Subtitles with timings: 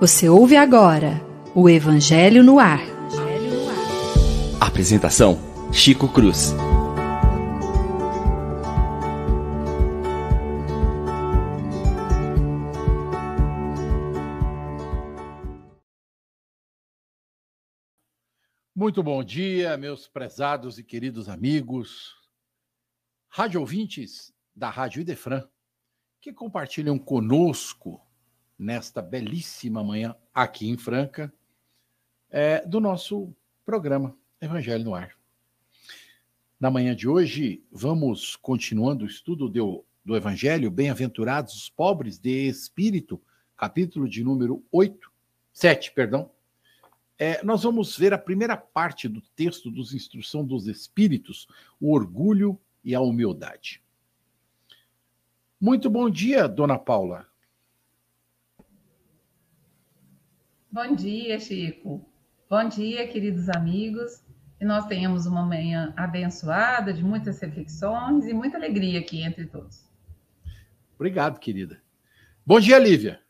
[0.00, 1.24] Você ouve agora
[1.54, 2.80] o Evangelho no Ar.
[4.60, 5.38] Apresentação:
[5.72, 6.52] Chico Cruz.
[18.74, 22.16] Muito bom dia, meus prezados e queridos amigos,
[23.28, 25.48] rádio ouvintes da Rádio Idefran,
[26.20, 28.00] que compartilham conosco
[28.58, 31.32] nesta belíssima manhã aqui em Franca,
[32.30, 35.16] é, do nosso programa Evangelho no Ar.
[36.58, 42.48] Na manhã de hoje, vamos continuando o estudo do, do Evangelho, Bem-aventurados os pobres de
[42.48, 43.22] espírito,
[43.56, 45.10] capítulo de número 8,
[45.52, 46.30] 7, perdão,
[47.16, 51.48] é, nós vamos ver a primeira parte do texto dos Instrução dos Espíritos,
[51.80, 53.82] o orgulho e a humildade.
[55.60, 57.26] Muito bom dia, dona Paula.
[60.70, 62.08] Bom dia, Chico.
[62.48, 64.22] Bom dia, queridos amigos.
[64.56, 69.84] Que nós tenhamos uma manhã abençoada, de muitas reflexões e muita alegria aqui entre todos.
[70.94, 71.80] Obrigado, querida.
[72.46, 73.20] Bom dia, Lívia.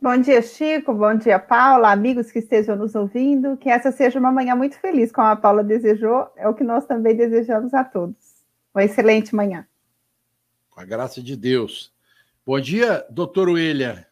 [0.00, 0.94] Bom dia, Chico.
[0.94, 1.90] Bom dia, Paula.
[1.90, 3.56] Amigos que estejam nos ouvindo.
[3.56, 6.30] Que essa seja uma manhã muito feliz, como a Paula desejou.
[6.36, 8.44] É o que nós também desejamos a todos.
[8.72, 9.66] Uma excelente manhã.
[10.78, 11.90] Com a graça de Deus.
[12.46, 14.06] Bom dia, doutor William.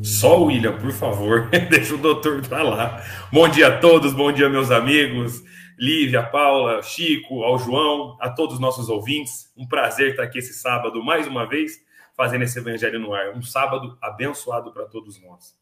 [0.00, 1.50] Só o William, por favor.
[1.68, 3.04] Deixa o doutor para lá.
[3.32, 4.12] Bom dia a todos.
[4.12, 5.42] Bom dia, meus amigos.
[5.76, 9.52] Lívia, Paula, Chico, ao João, a todos os nossos ouvintes.
[9.56, 11.82] Um prazer estar aqui esse sábado mais uma vez
[12.16, 13.36] fazendo esse evangelho no ar.
[13.36, 15.58] Um sábado abençoado para todos nós.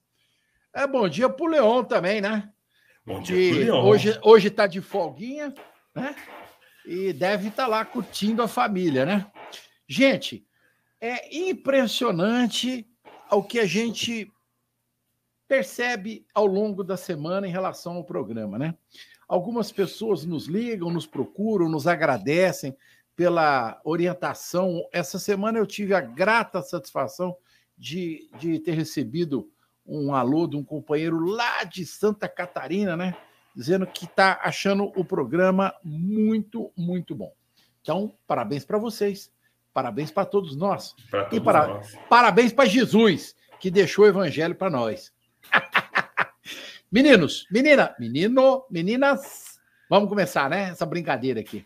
[0.74, 2.50] É bom dia para o Leon também, né?
[3.06, 3.82] Bom dia para Leon.
[3.82, 5.54] Hoje hoje está de folguinha,
[5.94, 6.14] né?
[6.84, 9.26] E deve estar tá lá curtindo a família, né?
[9.92, 10.46] Gente,
[11.00, 12.88] é impressionante
[13.28, 14.32] o que a gente
[15.48, 18.76] percebe ao longo da semana em relação ao programa, né?
[19.26, 22.76] Algumas pessoas nos ligam, nos procuram, nos agradecem,
[23.16, 24.80] pela orientação.
[24.92, 27.36] Essa semana eu tive a grata satisfação
[27.76, 29.50] de, de ter recebido
[29.84, 33.16] um alô de um companheiro lá de Santa Catarina, né?
[33.56, 37.34] Dizendo que está achando o programa muito, muito bom.
[37.82, 39.32] Então, parabéns para vocês,
[39.72, 40.94] parabéns para todos nós.
[41.10, 41.96] Todos e para, nós.
[42.08, 45.12] parabéns para Jesus, que deixou o evangelho para nós.
[46.90, 50.70] Meninos, menina, menino, meninas, vamos começar, né?
[50.70, 51.64] Essa brincadeira aqui.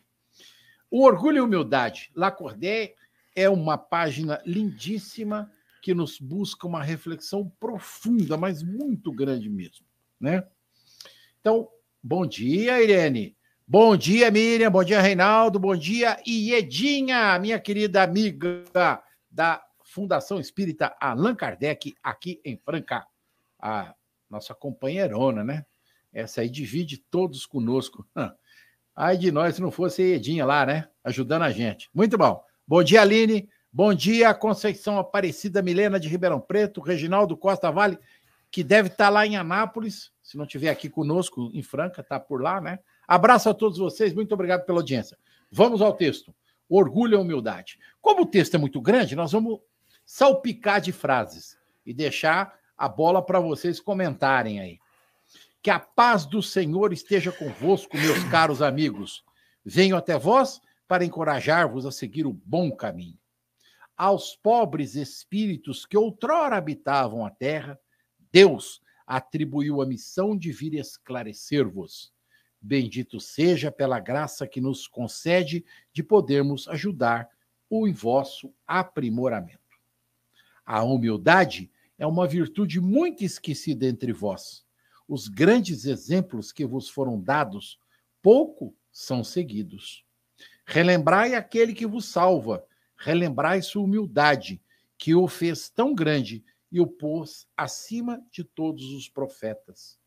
[0.91, 2.95] O Orgulho e Humildade, Lacordaire,
[3.35, 5.51] é uma página lindíssima
[5.81, 9.87] que nos busca uma reflexão profunda, mas muito grande mesmo,
[10.21, 10.47] né?
[11.41, 11.69] Então,
[12.03, 13.37] bom dia, Irene.
[13.67, 14.71] Bom dia, Miriam.
[14.71, 15.59] Bom dia, Reinaldo.
[15.59, 18.63] Bom dia, Iedinha, minha querida amiga
[19.31, 23.07] da Fundação Espírita Allan Kardec, aqui em Franca.
[23.59, 23.95] A
[24.29, 25.65] nossa companheirona, né?
[26.13, 28.07] Essa aí divide todos conosco.
[28.95, 30.87] Ai de nós se não fosse a Edinha lá, né?
[31.03, 31.89] Ajudando a gente.
[31.95, 32.45] Muito bom.
[32.69, 33.49] Bom dia, Aline.
[33.73, 37.99] Bom dia, Conceição Aparecida Milena de Ribeirão Preto, Reginaldo Costa Vale,
[38.51, 42.43] que deve estar lá em Anápolis, se não estiver aqui conosco em Franca, está por
[42.43, 42.79] lá, né?
[43.07, 45.19] Abraço a todos vocês, muito obrigado pela audiência.
[45.51, 46.35] Vamos ao texto.
[46.69, 47.79] Orgulho e humildade.
[48.01, 49.61] Como o texto é muito grande, nós vamos
[50.05, 54.79] salpicar de frases e deixar a bola para vocês comentarem aí.
[55.63, 59.25] Que a paz do Senhor esteja convosco, meus caros amigos.
[59.65, 63.19] Venho até vós para encorajar-vos a seguir o bom caminho.
[63.97, 67.79] Aos pobres espíritos que outrora habitavam a terra,
[68.33, 72.14] Deus atribuiu a missão de vir esclarecer-vos.
[72.67, 77.29] Bendito seja pela graça que nos concede de podermos ajudar
[77.69, 79.59] o vosso aprimoramento.
[80.65, 84.65] A humildade é uma virtude muito esquecida entre vós
[85.09, 87.79] os grandes exemplos que vos foram dados,
[88.23, 90.05] pouco são seguidos.
[90.67, 92.65] Relembrai aquele que vos salva,
[92.97, 94.63] relembrai sua humildade,
[94.97, 99.99] que o fez tão grande e o pôs acima de todos os profetas.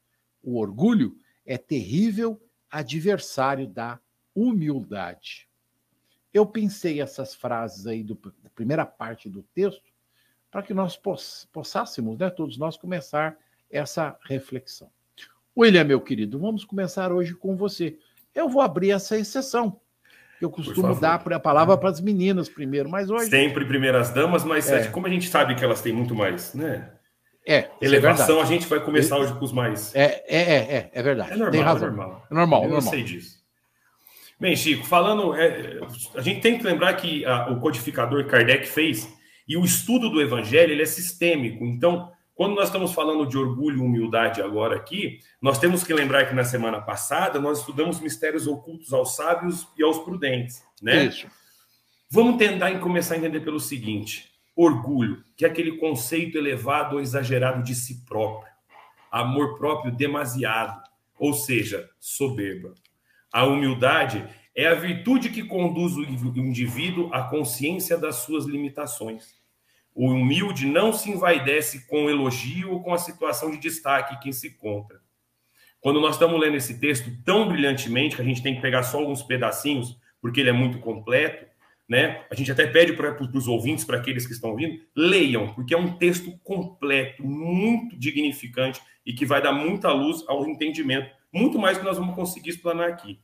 [0.41, 3.99] O orgulho é terrível adversário da
[4.35, 5.47] humildade.
[6.33, 9.91] Eu pensei essas frases aí do, da primeira parte do texto
[10.51, 13.37] para que nós poss, possássemos, né, todos nós, começar
[13.69, 14.89] essa reflexão.
[15.57, 17.97] William, meu querido, vamos começar hoje com você.
[18.33, 19.79] Eu vou abrir essa exceção.
[20.39, 23.29] Eu costumo dar a palavra para as meninas primeiro, mas hoje.
[23.29, 24.87] Sempre primeiras damas, mas é.
[24.89, 26.91] como a gente sabe que elas têm muito mais, né?
[27.47, 27.69] É.
[27.81, 29.95] Elevação, é a gente vai começar hoje com os mais.
[29.95, 31.31] É, é, é, é, é verdade.
[31.31, 31.87] É normal, Tem razão.
[31.87, 32.27] é normal.
[32.29, 32.91] É normal, Eu normal.
[32.91, 33.37] sei disso.
[34.37, 35.79] Bem, Chico, falando, é,
[36.13, 39.07] a gente tem que lembrar que a, o codificador Kardec fez
[39.47, 41.63] e o estudo do Evangelho ele é sistêmico.
[41.63, 46.25] Então, quando nós estamos falando de orgulho e humildade agora aqui, nós temos que lembrar
[46.25, 51.05] que na semana passada nós estudamos mistérios ocultos aos sábios e aos prudentes, né?
[51.05, 51.27] Isso.
[52.11, 57.61] Vamos tentar começar a entender pelo seguinte: orgulho, que é aquele conceito elevado ou exagerado
[57.61, 58.51] de si próprio,
[59.11, 60.81] amor próprio demasiado,
[61.19, 62.73] ou seja, soberba.
[63.31, 69.35] A humildade é a virtude que conduz o indivíduo à consciência das suas limitações.
[69.93, 74.47] O humilde não se envaidece com elogio ou com a situação de destaque que se
[74.47, 74.99] encontra.
[75.79, 78.97] Quando nós estamos lendo esse texto tão brilhantemente, que a gente tem que pegar só
[78.97, 81.45] alguns pedacinhos, porque ele é muito completo,
[81.87, 82.25] né?
[82.29, 85.77] A gente até pede para os ouvintes, para aqueles que estão vindo, leiam, porque é
[85.77, 91.77] um texto completo, muito dignificante e que vai dar muita luz ao entendimento, muito mais
[91.77, 93.19] que nós vamos conseguir explanar aqui.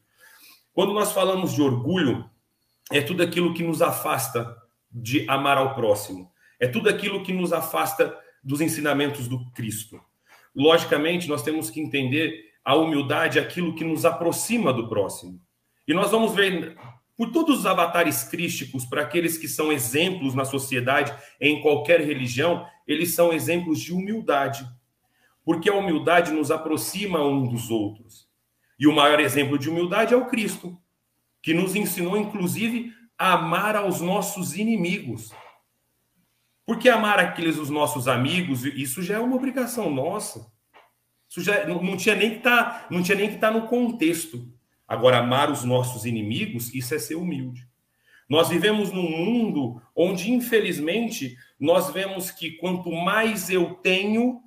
[0.72, 2.30] Quando nós falamos de orgulho,
[2.92, 4.56] é tudo aquilo que nos afasta
[4.90, 10.00] de amar ao próximo, é tudo aquilo que nos afasta dos ensinamentos do Cristo.
[10.56, 15.42] Logicamente, nós temos que entender a humildade, aquilo que nos aproxima do próximo.
[15.88, 16.78] E nós vamos ver
[17.24, 22.68] por todos os avatares crísticos, para aqueles que são exemplos na sociedade, em qualquer religião,
[22.86, 24.68] eles são exemplos de humildade.
[25.46, 28.28] Porque a humildade nos aproxima um dos outros.
[28.78, 30.78] E o maior exemplo de humildade é o Cristo,
[31.42, 35.32] que nos ensinou, inclusive, a amar aos nossos inimigos.
[36.66, 40.52] Porque amar aqueles os nossos amigos, isso já é uma obrigação nossa.
[41.30, 43.70] Isso já não, não tinha nem que tá, não tinha nem que estar tá no
[43.70, 44.53] contexto.
[44.94, 47.68] Agora, amar os nossos inimigos, isso é ser humilde.
[48.30, 54.40] Nós vivemos num mundo onde, infelizmente, nós vemos que quanto mais eu tenho,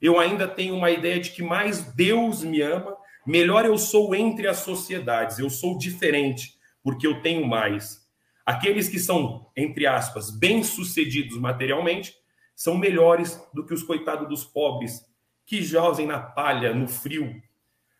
[0.00, 2.96] eu ainda tenho uma ideia de que mais Deus me ama,
[3.26, 8.06] melhor eu sou entre as sociedades, eu sou diferente, porque eu tenho mais.
[8.46, 12.14] Aqueles que são, entre aspas, bem-sucedidos materialmente,
[12.54, 15.04] são melhores do que os coitados dos pobres,
[15.44, 17.42] que jazem na palha, no frio,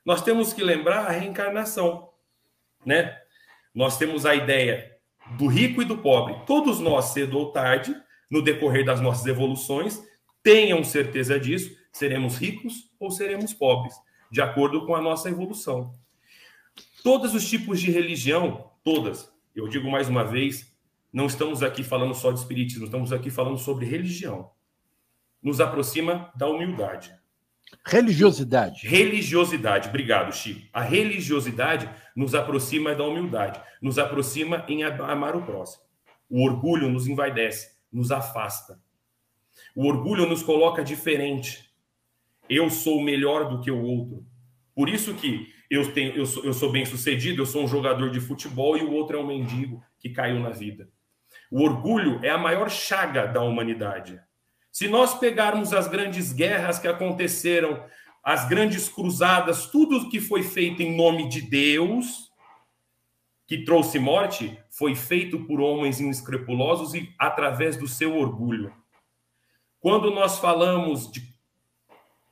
[0.04, 2.10] nós temos que lembrar a reencarnação,
[2.84, 3.18] né?
[3.74, 4.96] Nós temos a ideia
[5.38, 6.34] do rico e do pobre.
[6.46, 7.94] Todos nós, cedo ou tarde,
[8.30, 10.02] no decorrer das nossas evoluções,
[10.42, 13.94] tenham certeza disso, seremos ricos ou seremos pobres,
[14.30, 15.92] de acordo com a nossa evolução.
[17.02, 20.72] Todos os tipos de religião, todas, eu digo mais uma vez,
[21.12, 24.50] não estamos aqui falando só de espiritismo, estamos aqui falando sobre religião.
[25.42, 27.14] Nos aproxima da humildade.
[27.84, 28.86] Religiosidade.
[28.86, 30.66] Religiosidade, obrigado, Chico.
[30.72, 35.82] A religiosidade nos aproxima da humildade, nos aproxima em amar o próximo.
[36.28, 38.80] O orgulho nos envaidece, nos afasta.
[39.74, 41.70] O orgulho nos coloca diferente.
[42.48, 44.26] Eu sou melhor do que o outro.
[44.74, 48.10] Por isso que eu, tenho, eu, sou, eu sou bem sucedido, eu sou um jogador
[48.10, 50.88] de futebol e o outro é um mendigo que caiu na vida.
[51.50, 54.20] O orgulho é a maior chaga da humanidade.
[54.72, 57.84] Se nós pegarmos as grandes guerras que aconteceram,
[58.24, 62.32] as grandes cruzadas, tudo que foi feito em nome de Deus,
[63.46, 68.74] que trouxe morte, foi feito por homens inescrupulosos e através do seu orgulho.
[69.78, 71.32] Quando nós falamos de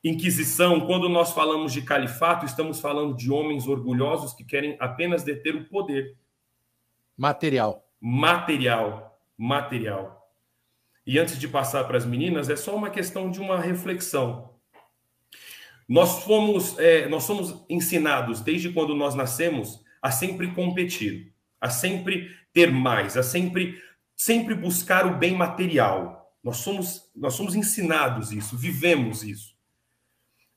[0.03, 5.55] Inquisição, quando nós falamos de califato, estamos falando de homens orgulhosos que querem apenas deter
[5.55, 6.17] o poder.
[7.15, 7.87] Material.
[7.99, 9.19] Material.
[9.37, 10.20] Material.
[11.11, 14.49] E antes de passar para as meninas, é só uma questão de uma reflexão.
[15.85, 22.33] Nós fomos, é, nós somos ensinados desde quando nós nascemos a sempre competir, a sempre
[22.53, 23.77] ter mais, a sempre,
[24.15, 26.33] sempre buscar o bem material.
[26.41, 29.53] Nós somos, nós somos ensinados isso, vivemos isso.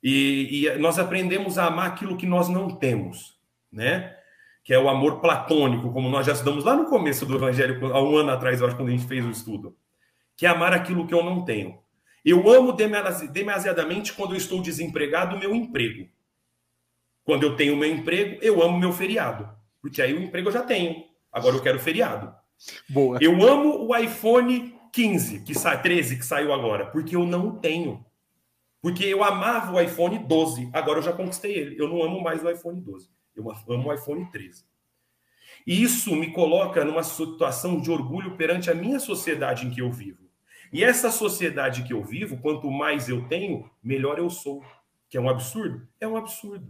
[0.00, 3.36] E, e nós aprendemos a amar aquilo que nós não temos,
[3.72, 4.16] né?
[4.62, 8.00] Que é o amor platônico, como nós já estudamos lá no começo do Evangelho, há
[8.00, 9.76] um ano atrás, eu acho, quando a gente fez o estudo
[10.36, 11.78] que é amar aquilo que eu não tenho.
[12.24, 16.08] Eu amo demasiadamente quando eu estou desempregado o meu emprego.
[17.22, 19.48] Quando eu tenho meu emprego, eu amo meu feriado.
[19.80, 21.04] Porque aí o emprego eu já tenho.
[21.30, 22.34] Agora eu quero feriado.
[22.88, 23.18] Boa.
[23.20, 28.04] Eu amo o iPhone 15, que sai 13 que saiu agora, porque eu não tenho.
[28.80, 31.76] Porque eu amava o iPhone 12, agora eu já conquistei ele.
[31.78, 33.08] Eu não amo mais o iPhone 12.
[33.34, 34.64] Eu amo o iPhone 13.
[35.66, 39.90] E isso me coloca numa situação de orgulho perante a minha sociedade em que eu
[39.90, 40.23] vivo.
[40.74, 44.60] E essa sociedade que eu vivo, quanto mais eu tenho, melhor eu sou.
[45.08, 45.86] Que é um absurdo?
[46.00, 46.66] É um absurdo.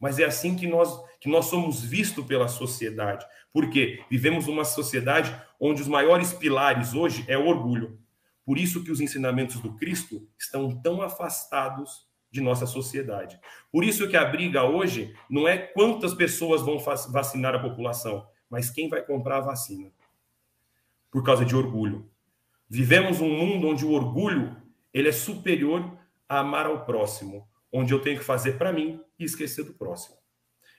[0.00, 3.24] Mas é assim que nós, que nós somos vistos pela sociedade.
[3.52, 8.00] Porque vivemos uma sociedade onde os maiores pilares hoje é o orgulho.
[8.44, 13.38] Por isso que os ensinamentos do Cristo estão tão afastados de nossa sociedade.
[13.70, 18.68] Por isso que a briga hoje não é quantas pessoas vão vacinar a população, mas
[18.68, 19.92] quem vai comprar a vacina.
[21.08, 22.10] Por causa de orgulho.
[22.68, 24.56] Vivemos um mundo onde o orgulho
[24.92, 25.98] ele é superior
[26.28, 30.16] a amar ao próximo, onde eu tenho que fazer para mim e esquecer do próximo.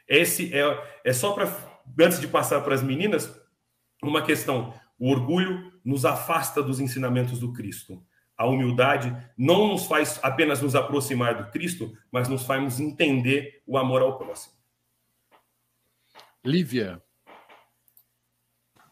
[0.08, 0.62] Esse é,
[1.04, 1.48] é só para
[2.00, 3.34] antes de passar para as meninas,
[4.04, 4.74] uma questão.
[4.98, 8.04] O orgulho nos afasta dos ensinamentos do Cristo.
[8.38, 13.78] A humildade não nos faz apenas nos aproximar do Cristo, mas nos faz entender o
[13.78, 14.54] amor ao próximo.
[16.44, 17.02] Lívia.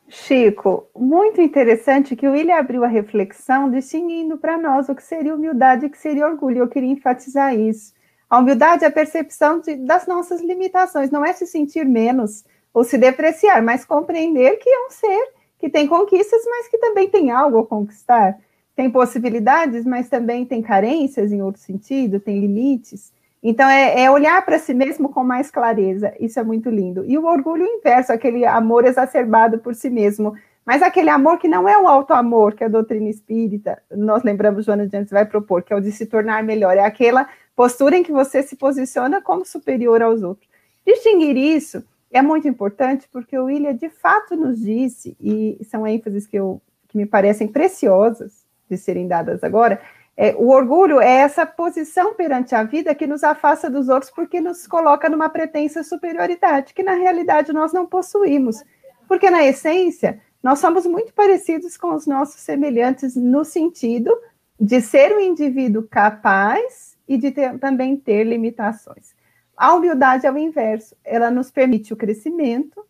[0.09, 5.35] Chico, muito interessante que o William abriu a reflexão distinguindo para nós o que seria
[5.35, 6.59] humildade e o que seria orgulho.
[6.59, 7.93] Eu queria enfatizar isso.
[8.29, 12.83] A humildade é a percepção de, das nossas limitações, não é se sentir menos ou
[12.83, 17.31] se depreciar, mas compreender que é um ser que tem conquistas, mas que também tem
[17.31, 18.37] algo a conquistar.
[18.75, 23.11] Tem possibilidades, mas também tem carências em outro sentido, tem limites.
[23.49, 26.13] Então, é, é olhar para si mesmo com mais clareza.
[26.19, 27.05] Isso é muito lindo.
[27.05, 30.35] E o orgulho inverso, aquele amor exacerbado por si mesmo.
[30.65, 34.85] Mas aquele amor que não é o auto-amor que a doutrina espírita, nós lembramos, Joana
[34.85, 36.75] de Antes vai propor, que é o de se tornar melhor.
[36.75, 37.25] É aquela
[37.55, 40.49] postura em que você se posiciona como superior aos outros.
[40.85, 46.27] Distinguir isso é muito importante porque o William de fato nos disse, e são ênfases
[46.27, 49.79] que, eu, que me parecem preciosas de serem dadas agora,
[50.19, 54.41] é, o orgulho é essa posição perante a vida que nos afasta dos outros porque
[54.41, 58.63] nos coloca numa pretensa superioridade, que na realidade nós não possuímos.
[59.07, 64.11] Porque na essência, nós somos muito parecidos com os nossos semelhantes no sentido
[64.59, 69.15] de ser um indivíduo capaz e de ter, também ter limitações.
[69.55, 72.83] A humildade é o inverso, ela nos permite o crescimento,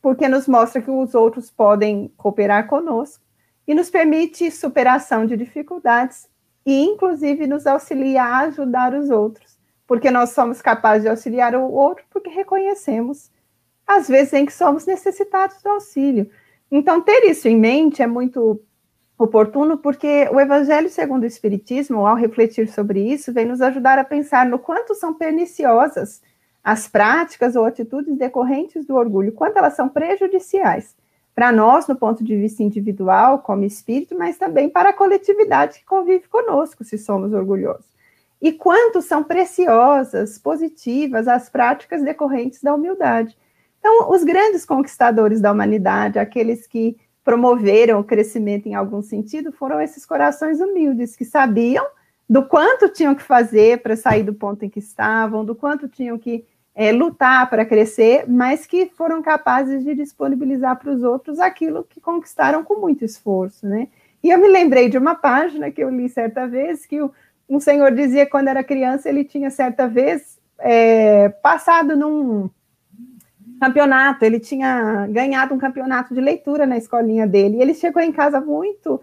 [0.00, 3.22] porque nos mostra que os outros podem cooperar conosco
[3.68, 6.31] e nos permite superação de dificuldades
[6.64, 11.70] e, inclusive, nos auxilia a ajudar os outros, porque nós somos capazes de auxiliar o
[11.70, 13.30] outro porque reconhecemos,
[13.86, 16.30] às vezes, em que somos necessitados do auxílio.
[16.70, 18.60] Então, ter isso em mente é muito
[19.18, 24.04] oportuno, porque o Evangelho segundo o Espiritismo, ao refletir sobre isso, vem nos ajudar a
[24.04, 26.22] pensar no quanto são perniciosas
[26.64, 30.94] as práticas ou atitudes decorrentes do orgulho, quanto elas são prejudiciais
[31.34, 35.84] para nós, no ponto de vista individual, como espírito, mas também para a coletividade que
[35.84, 37.86] convive conosco, se somos orgulhosos.
[38.40, 43.36] E quanto são preciosas, positivas as práticas decorrentes da humildade.
[43.78, 49.80] Então, os grandes conquistadores da humanidade, aqueles que promoveram o crescimento em algum sentido foram
[49.80, 51.86] esses corações humildes que sabiam
[52.28, 56.18] do quanto tinham que fazer para sair do ponto em que estavam, do quanto tinham
[56.18, 61.84] que é, lutar para crescer, mas que foram capazes de disponibilizar para os outros aquilo
[61.84, 63.88] que conquistaram com muito esforço, né?
[64.22, 67.12] E eu me lembrei de uma página que eu li certa vez que o,
[67.48, 72.48] um senhor dizia que quando era criança ele tinha certa vez é, passado num
[73.60, 77.58] campeonato, ele tinha ganhado um campeonato de leitura na escolinha dele.
[77.58, 79.00] E ele chegou em casa muito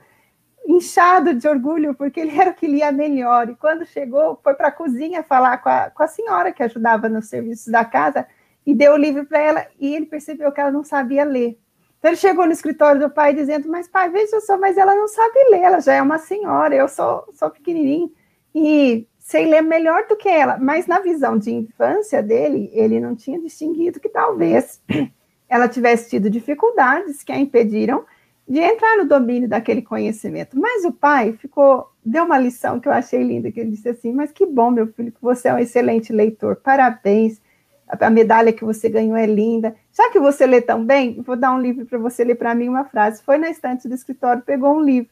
[0.69, 3.49] inchado de orgulho, porque ele era o que lia melhor.
[3.49, 7.09] E quando chegou, foi para a cozinha falar com a, com a senhora que ajudava
[7.09, 8.27] nos serviços da casa
[8.65, 9.67] e deu o livro para ela.
[9.79, 11.57] E ele percebeu que ela não sabia ler.
[11.97, 15.07] Então ele chegou no escritório do pai dizendo: Mas pai, veja só, mas ela não
[15.07, 18.11] sabe ler, ela já é uma senhora, eu sou, sou pequenininho.
[18.53, 23.15] E sei ler melhor do que ela, mas na visão de infância dele, ele não
[23.15, 24.81] tinha distinguido que talvez
[25.49, 28.05] ela tivesse tido dificuldades que a impediram
[28.49, 30.59] de entrar no domínio daquele conhecimento.
[30.59, 34.11] Mas o pai ficou, deu uma lição que eu achei linda, que ele disse assim:
[34.11, 36.55] "Mas que bom, meu filho, que você é um excelente leitor.
[36.55, 37.39] Parabéns.
[37.87, 39.75] A medalha que você ganhou é linda.
[39.91, 42.69] Já que você lê tão bem, vou dar um livro para você ler para mim
[42.69, 43.23] uma frase.
[43.23, 45.09] Foi na estante do escritório, pegou um livro.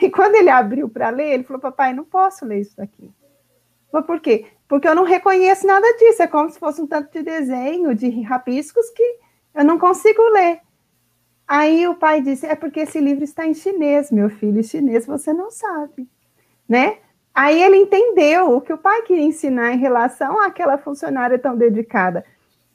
[0.00, 3.10] E quando ele abriu para ler, ele falou: "Papai, não posso ler isso daqui.
[3.92, 4.46] Mas por quê?
[4.66, 6.22] Porque eu não reconheço nada disso.
[6.22, 9.18] É como se fosse um tanto de desenho, de rabiscos que
[9.54, 10.60] eu não consigo ler.
[11.48, 14.62] Aí o pai disse: é porque esse livro está em chinês, meu filho.
[14.62, 16.06] Chinês você não sabe,
[16.68, 16.98] né?
[17.34, 22.24] Aí ele entendeu o que o pai queria ensinar em relação àquela funcionária tão dedicada.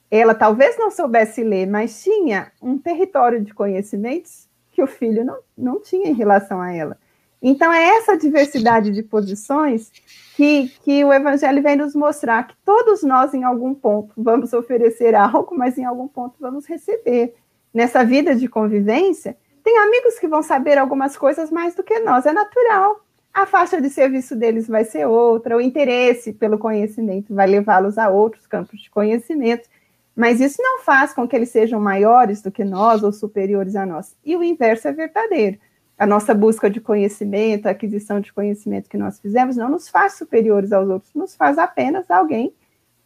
[0.09, 5.39] Ela talvez não soubesse ler, mas tinha um território de conhecimentos que o filho não,
[5.57, 6.97] não tinha em relação a ela.
[7.41, 9.91] Então, é essa diversidade de posições
[10.35, 15.13] que, que o Evangelho vem nos mostrar que todos nós, em algum ponto, vamos oferecer
[15.13, 17.35] algo, mas em algum ponto vamos receber.
[17.73, 22.25] Nessa vida de convivência, tem amigos que vão saber algumas coisas mais do que nós,
[22.25, 23.03] é natural.
[23.33, 28.09] A faixa de serviço deles vai ser outra, o interesse pelo conhecimento vai levá-los a
[28.09, 29.67] outros campos de conhecimento,
[30.15, 33.85] mas isso não faz com que eles sejam maiores do que nós ou superiores a
[33.85, 34.15] nós.
[34.23, 35.57] E o inverso é verdadeiro.
[35.97, 40.13] a nossa busca de conhecimento, a aquisição de conhecimento que nós fizemos, não nos faz
[40.13, 42.53] superiores aos outros, nos faz apenas alguém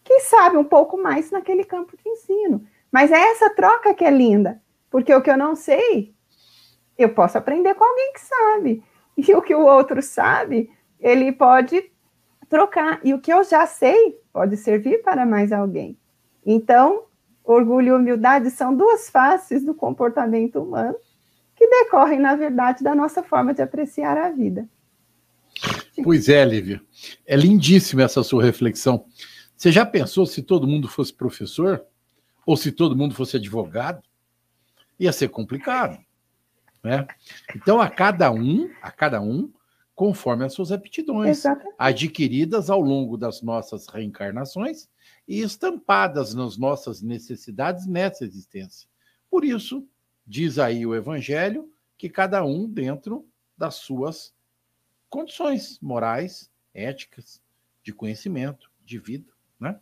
[0.04, 2.66] que sabe um pouco mais naquele campo de ensino.
[2.92, 6.14] Mas é essa troca que é linda, porque o que eu não sei,
[6.98, 8.84] eu posso aprender com alguém que sabe.
[9.18, 11.92] E o que o outro sabe, ele pode
[12.50, 13.00] trocar.
[13.04, 15.98] E o que eu já sei pode servir para mais alguém.
[16.46, 17.04] Então,
[17.44, 20.96] orgulho e humildade são duas faces do comportamento humano
[21.56, 24.70] que decorrem, na verdade, da nossa forma de apreciar a vida.
[26.04, 26.80] Pois é, Lívia.
[27.26, 29.06] É lindíssima essa sua reflexão.
[29.56, 31.84] Você já pensou se todo mundo fosse professor?
[32.48, 34.02] Ou se todo mundo fosse advogado?
[34.98, 36.02] Ia ser complicado.
[36.82, 37.06] Né?
[37.54, 39.52] Então, a cada um, a cada um,
[39.94, 41.76] conforme as suas aptidões, Exatamente.
[41.78, 44.88] adquiridas ao longo das nossas reencarnações
[45.28, 48.88] e estampadas nas nossas necessidades nessa existência.
[49.30, 49.86] Por isso,
[50.26, 53.28] diz aí o Evangelho que cada um dentro
[53.58, 54.34] das suas
[55.10, 57.42] condições morais, éticas,
[57.84, 59.78] de conhecimento, de vida, né?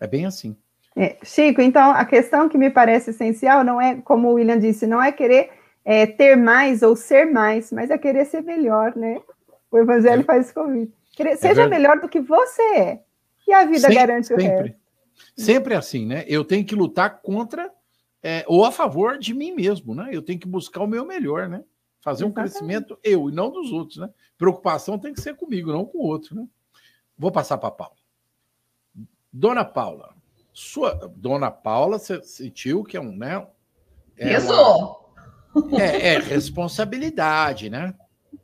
[0.00, 0.56] É bem assim.
[0.94, 4.86] É, Chico, então a questão que me parece essencial não é, como o William disse,
[4.86, 5.50] não é querer
[5.84, 9.20] é, ter mais ou ser mais, mas é querer ser melhor, né?
[9.70, 10.24] O Evangelho é.
[10.24, 10.92] faz isso convite.
[11.12, 13.02] Querer, é seja melhor do que você é.
[13.46, 14.68] E a vida sempre, garante o sempre.
[14.68, 14.76] resto.
[15.36, 16.24] Sempre assim, né?
[16.28, 17.70] Eu tenho que lutar contra
[18.22, 20.10] é, ou a favor de mim mesmo, né?
[20.12, 21.64] Eu tenho que buscar o meu melhor, né?
[22.00, 22.52] Fazer um Exatamente.
[22.52, 24.08] crescimento eu e não dos outros, né?
[24.38, 26.46] Preocupação tem que ser comigo, não com o outro, né?
[27.16, 27.96] Vou passar para Paula.
[29.32, 30.14] Dona Paula,
[30.52, 33.46] sua Dona Paula, você sentiu que é um, né?
[34.16, 35.14] É pesou.
[35.54, 37.94] Uma, é, é, responsabilidade, né?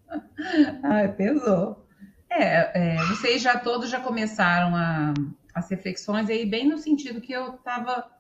[0.82, 1.86] Ai, pesou.
[2.30, 5.14] É, é, vocês já todos já começaram a,
[5.54, 8.10] as reflexões aí bem no sentido que eu estava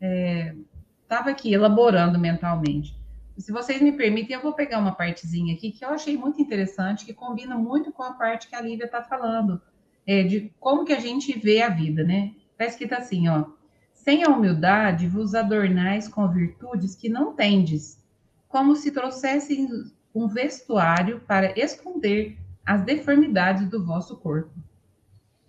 [0.00, 0.54] é,
[1.02, 2.96] estava aqui elaborando mentalmente.
[3.38, 7.04] Se vocês me permitem, eu vou pegar uma partezinha aqui que eu achei muito interessante,
[7.04, 9.60] que combina muito com a parte que a Lívia está falando,
[10.06, 12.32] é, de como que a gente vê a vida, né?
[12.56, 13.44] Está escrito assim, ó.
[13.92, 18.02] Sem a humildade vos adornais com virtudes que não tendes,
[18.48, 19.68] como se trouxessem
[20.14, 24.54] um vestuário para esconder as deformidades do vosso corpo.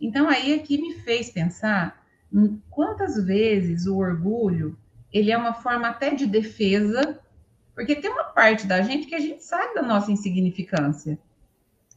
[0.01, 2.05] Então aí aqui me fez pensar
[2.69, 4.77] quantas vezes o orgulho
[5.13, 7.19] ele é uma forma até de defesa,
[7.73, 11.17] porque tem uma parte da gente que a gente sabe da nossa insignificância.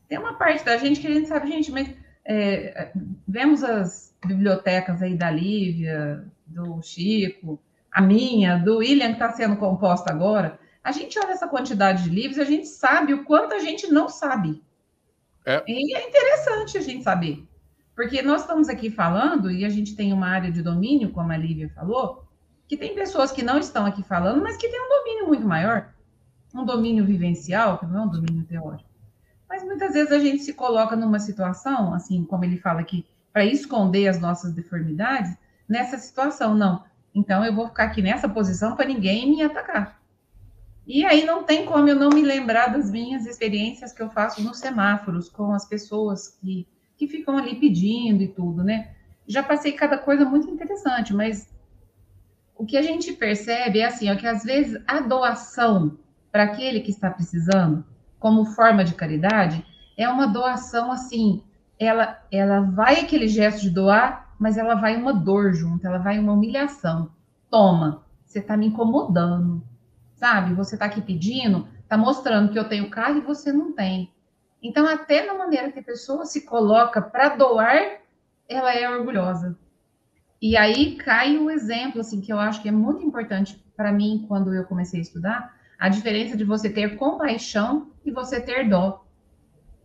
[0.08, 1.90] Tem uma parte da gente que a gente sabe, gente, mas
[2.24, 2.92] é,
[3.26, 7.58] vemos as bibliotecas aí da Lívia, do Chico,
[7.90, 10.58] a minha, do William, que está sendo composta agora.
[10.82, 13.88] A gente olha essa quantidade de livros e a gente sabe o quanto a gente
[13.88, 14.62] não sabe.
[15.44, 15.62] É.
[15.66, 17.46] E é interessante a gente saber.
[17.94, 21.36] Porque nós estamos aqui falando, e a gente tem uma área de domínio, como a
[21.36, 22.24] Lívia falou,
[22.66, 25.92] que tem pessoas que não estão aqui falando, mas que têm um domínio muito maior,
[26.54, 28.89] um domínio vivencial, que não é um domínio teórico.
[29.50, 33.44] Mas muitas vezes a gente se coloca numa situação, assim, como ele fala aqui, para
[33.44, 35.36] esconder as nossas deformidades,
[35.68, 36.84] nessa situação, não.
[37.12, 40.00] Então eu vou ficar aqui nessa posição para ninguém me atacar.
[40.86, 44.40] E aí não tem como eu não me lembrar das minhas experiências que eu faço
[44.40, 46.64] nos semáforos com as pessoas que,
[46.96, 48.92] que ficam ali pedindo e tudo, né?
[49.26, 51.52] Já passei cada coisa muito interessante, mas
[52.56, 55.98] o que a gente percebe é assim, ó, que às vezes a doação
[56.30, 57.84] para aquele que está precisando,
[58.20, 59.64] como forma de caridade,
[59.96, 61.42] é uma doação assim,
[61.78, 66.18] ela, ela vai aquele gesto de doar, mas ela vai uma dor junto, ela vai
[66.18, 67.10] uma humilhação.
[67.50, 69.62] Toma, você está me incomodando,
[70.14, 70.54] sabe?
[70.54, 74.12] Você está aqui pedindo, está mostrando que eu tenho carro e você não tem.
[74.62, 78.00] Então, até na maneira que a pessoa se coloca para doar,
[78.46, 79.58] ela é orgulhosa.
[80.40, 84.26] E aí cai o exemplo, assim, que eu acho que é muito importante para mim
[84.28, 89.04] quando eu comecei a estudar, a diferença de você ter compaixão e você ter dó.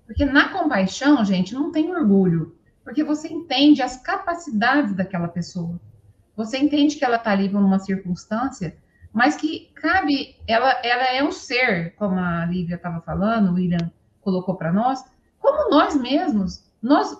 [0.06, 5.80] Porque na compaixão, gente, não tem orgulho, porque você entende as capacidades daquela pessoa.
[6.36, 8.78] Você entende que ela está ali por uma circunstância,
[9.12, 13.92] mas que cabe, ela, ela é um ser, como a Lívia estava falando, o William
[14.22, 15.04] colocou para nós,
[15.40, 16.64] como nós mesmos.
[16.82, 17.18] Nós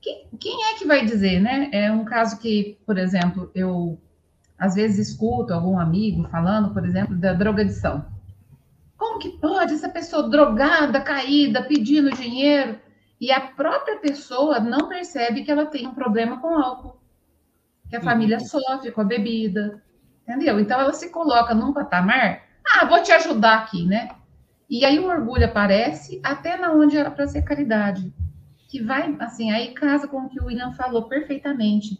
[0.00, 1.70] quem, quem é que vai dizer, né?
[1.72, 3.98] É um caso que, por exemplo, eu
[4.58, 8.04] às vezes escuto algum amigo falando, por exemplo, da drogadição.
[8.98, 12.78] Como que pode essa pessoa drogada, caída, pedindo dinheiro,
[13.18, 17.00] e a própria pessoa não percebe que ela tem um problema com álcool,
[17.88, 18.44] que a família uhum.
[18.44, 19.82] sofre com a bebida,
[20.22, 20.60] entendeu?
[20.60, 22.42] Então ela se coloca num patamar,
[22.74, 24.10] ah, vou te ajudar aqui, né?
[24.68, 28.12] E aí o orgulho aparece até na onde era para ser caridade
[28.68, 31.98] que vai, assim, aí casa com o que o William falou perfeitamente.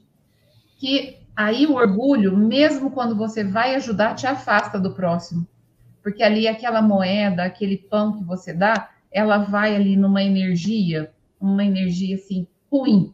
[0.78, 5.48] Que aí o orgulho, mesmo quando você vai ajudar, te afasta do próximo.
[6.02, 11.64] Porque ali aquela moeda, aquele pão que você dá, ela vai ali numa energia, uma
[11.64, 13.12] energia assim ruim.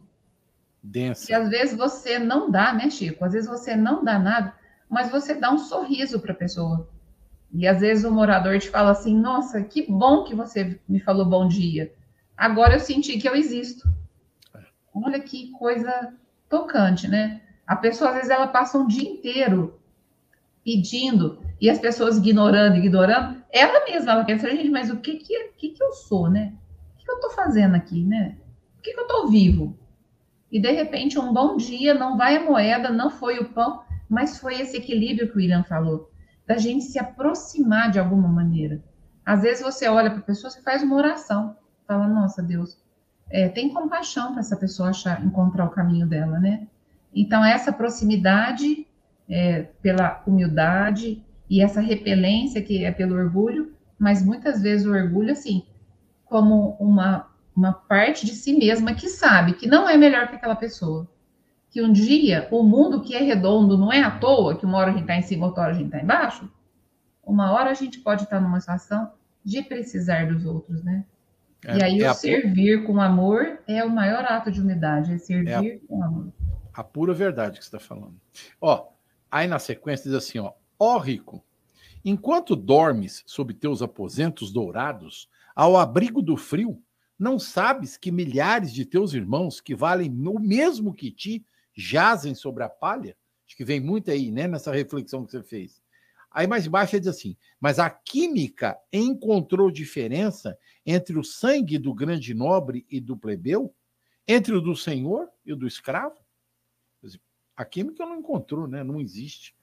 [0.81, 1.31] Densa.
[1.31, 3.25] E às vezes você não dá, né, Chico?
[3.25, 4.53] Às vezes você não dá nada,
[4.89, 6.87] mas você dá um sorriso para a pessoa.
[7.51, 11.25] E às vezes o morador te fala assim: Nossa, que bom que você me falou
[11.25, 11.93] bom dia.
[12.37, 13.87] Agora eu senti que eu existo.
[14.93, 16.13] Olha que coisa
[16.49, 17.41] tocante, né?
[17.65, 19.79] A pessoa, às vezes, ela passa um dia inteiro
[20.63, 23.41] pedindo e as pessoas ignorando, ignorando.
[23.51, 26.53] Ela mesma, ela quer saber, gente, mas o que que, que, que eu sou, né?
[26.93, 28.37] O que, que eu tô fazendo aqui, né?
[28.75, 29.77] Por que, que eu tô vivo?
[30.51, 34.37] E de repente, um bom dia, não vai a moeda, não foi o pão, mas
[34.37, 36.11] foi esse equilíbrio que o William falou,
[36.45, 38.83] da gente se aproximar de alguma maneira.
[39.25, 42.77] Às vezes você olha para a pessoa, você faz uma oração, fala, nossa Deus,
[43.29, 46.67] é, tem compaixão para essa pessoa achar, encontrar o caminho dela, né?
[47.13, 48.85] Então, essa proximidade
[49.27, 55.31] é, pela humildade e essa repelência que é pelo orgulho, mas muitas vezes o orgulho,
[55.31, 55.65] assim,
[56.25, 60.55] como uma, uma parte de si mesma que sabe que não é melhor que aquela
[60.55, 61.07] pessoa.
[61.69, 64.89] Que um dia o mundo que é redondo não é à toa, que uma hora
[64.89, 66.49] a gente está em cima, outra hora a gente está embaixo.
[67.23, 69.11] Uma hora a gente pode estar numa situação
[69.43, 71.05] de precisar dos outros, né?
[71.65, 75.17] É, e aí é o servir com amor é o maior ato de unidade, é
[75.17, 76.31] servir é a, com amor.
[76.73, 78.15] A pura verdade que você está falando.
[78.61, 78.89] Ó,
[79.31, 81.43] aí na sequência diz assim, ó, ó rico,
[82.03, 86.81] enquanto dormes sob teus aposentos dourados, ao abrigo do frio,
[87.17, 92.63] não sabes que milhares de teus irmãos que valem o mesmo que ti jazem sobre
[92.63, 93.15] a palha?
[93.47, 95.81] Acho que vem muito aí, né, nessa reflexão que você fez.
[96.29, 101.93] Aí mais embaixo ele diz assim: mas a química encontrou diferença entre o sangue do
[101.93, 103.73] grande nobre e do plebeu,
[104.27, 106.17] entre o do senhor e o do escravo?
[107.55, 108.83] A química não encontrou, né?
[108.83, 109.54] Não existe.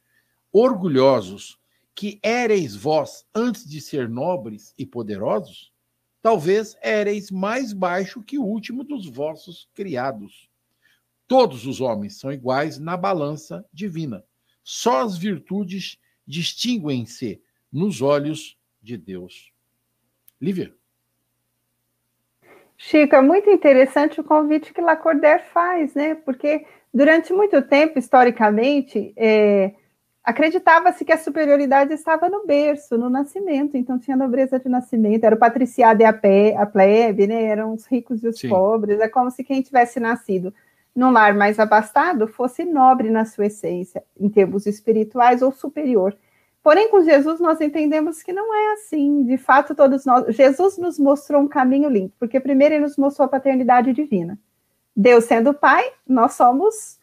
[0.53, 1.59] Orgulhosos
[1.95, 5.73] que éreis vós antes de ser nobres e poderosos,
[6.21, 10.51] talvez éreis mais baixo que o último dos vossos criados.
[11.27, 14.25] Todos os homens são iguais na balança divina.
[14.63, 19.53] Só as virtudes distinguem-se nos olhos de Deus.
[20.41, 20.75] Lívia.
[22.77, 26.17] Chico, é muito interessante o convite que Lacordaire faz, né?
[26.17, 29.75] Porque durante muito tempo, historicamente, é,
[30.25, 33.77] acreditava-se que a superioridade estava no berço, no nascimento.
[33.77, 37.45] Então tinha nobreza de nascimento, era o patriciado e a, pé, a plebe, né?
[37.45, 38.49] Eram os ricos e os Sim.
[38.49, 39.01] pobres.
[39.01, 40.55] É como se quem tivesse nascido
[40.95, 46.17] num lar mais abastado fosse nobre na sua essência, em termos espirituais ou superior.
[46.63, 49.25] Porém, com Jesus nós entendemos que não é assim.
[49.25, 50.35] De fato, todos nós.
[50.35, 54.39] Jesus nos mostrou um caminho limpo, porque primeiro ele nos mostrou a paternidade divina.
[54.95, 57.01] Deus sendo Pai, nós somos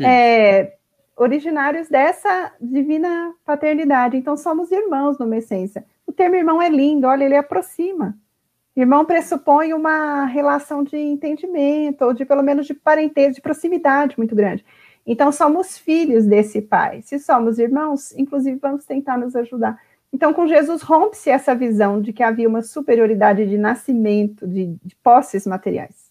[0.00, 0.76] é,
[1.16, 4.16] originários dessa divina paternidade.
[4.16, 5.84] Então, somos irmãos numa essência.
[6.06, 8.16] O termo irmão é lindo, olha, ele aproxima.
[8.74, 14.34] Irmão pressupõe uma relação de entendimento, ou de pelo menos de parentesco, de proximidade muito
[14.34, 14.64] grande.
[15.06, 17.02] Então, somos filhos desse pai.
[17.02, 19.78] Se somos irmãos, inclusive vamos tentar nos ajudar.
[20.12, 24.96] Então, com Jesus, rompe-se essa visão de que havia uma superioridade de nascimento, de, de
[24.96, 26.01] posses materiais.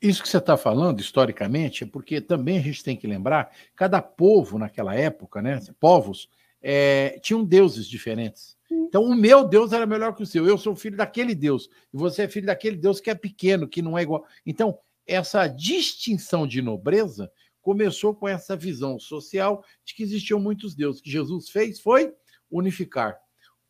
[0.00, 4.00] Isso que você está falando, historicamente, é porque também a gente tem que lembrar, cada
[4.00, 6.28] povo naquela época, né, povos,
[6.62, 8.56] é, tinham deuses diferentes.
[8.70, 10.46] Então, o meu Deus era melhor que o seu.
[10.46, 11.68] Eu sou filho daquele Deus.
[11.92, 14.24] E você é filho daquele Deus que é pequeno, que não é igual.
[14.44, 17.30] Então, essa distinção de nobreza
[17.62, 21.00] começou com essa visão social de que existiam muitos deuses.
[21.00, 22.12] O que Jesus fez foi
[22.50, 23.18] unificar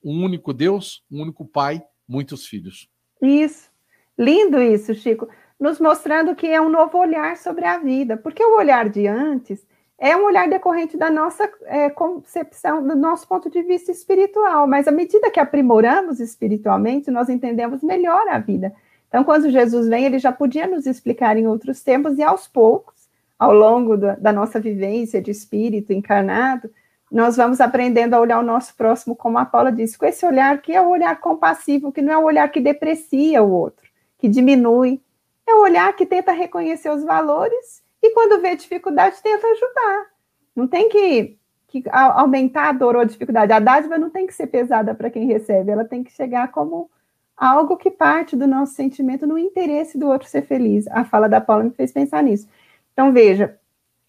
[0.02, 2.88] um único Deus, um único Pai, muitos filhos.
[3.22, 3.70] Isso.
[4.16, 5.28] Lindo isso, Chico.
[5.58, 8.16] Nos mostrando que é um novo olhar sobre a vida.
[8.16, 9.66] Porque o olhar de antes
[9.98, 14.86] é um olhar decorrente da nossa é, concepção, do nosso ponto de vista espiritual, mas
[14.86, 18.72] à medida que aprimoramos espiritualmente, nós entendemos melhor a vida.
[19.08, 23.08] Então, quando Jesus vem, ele já podia nos explicar em outros tempos, e aos poucos,
[23.36, 26.70] ao longo da, da nossa vivência de espírito encarnado,
[27.10, 30.60] nós vamos aprendendo a olhar o nosso próximo, como a Paula disse, com esse olhar
[30.60, 34.28] que é o olhar compassivo, que não é o olhar que deprecia o outro, que
[34.28, 35.00] diminui,
[35.48, 40.06] é o olhar que tenta reconhecer os valores e quando vê dificuldade, tenta ajudar.
[40.54, 43.52] Não tem que, que aumentar a dor ou a dificuldade.
[43.52, 46.90] A dádiva não tem que ser pesada para quem recebe, ela tem que chegar como
[47.36, 50.86] algo que parte do nosso sentimento no interesse do outro ser feliz.
[50.88, 52.48] A fala da Paula me fez pensar nisso.
[52.92, 53.58] Então, veja,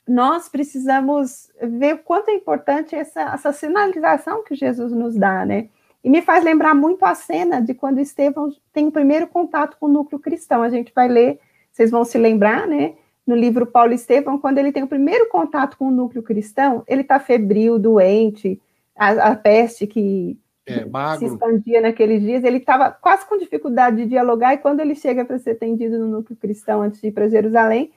[0.07, 5.69] nós precisamos ver o quanto é importante essa, essa sinalização que Jesus nos dá, né?
[6.03, 9.87] E me faz lembrar muito a cena de quando Estevão tem o primeiro contato com
[9.87, 10.63] o núcleo cristão.
[10.63, 11.39] A gente vai ler,
[11.71, 12.95] vocês vão se lembrar, né?
[13.29, 17.01] no livro Paulo Estevão, quando ele tem o primeiro contato com o núcleo cristão, ele
[17.01, 18.59] está febril, doente,
[18.95, 20.35] a, a, peste que
[20.65, 20.83] é,
[21.17, 22.43] se expandia naqueles dias.
[22.43, 26.07] Ele estava quase com dificuldade de dialogar, e quando ele chega para ser atendido no
[26.07, 27.91] núcleo cristão antes de ir para Jerusalém,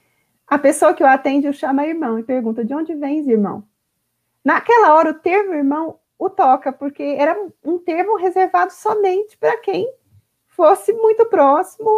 [0.45, 3.63] a pessoa que o atende o chama irmão e pergunta: De onde vens, irmão?
[4.45, 9.91] Naquela hora, o termo irmão o toca, porque era um termo reservado somente para quem
[10.47, 11.89] fosse muito próximo,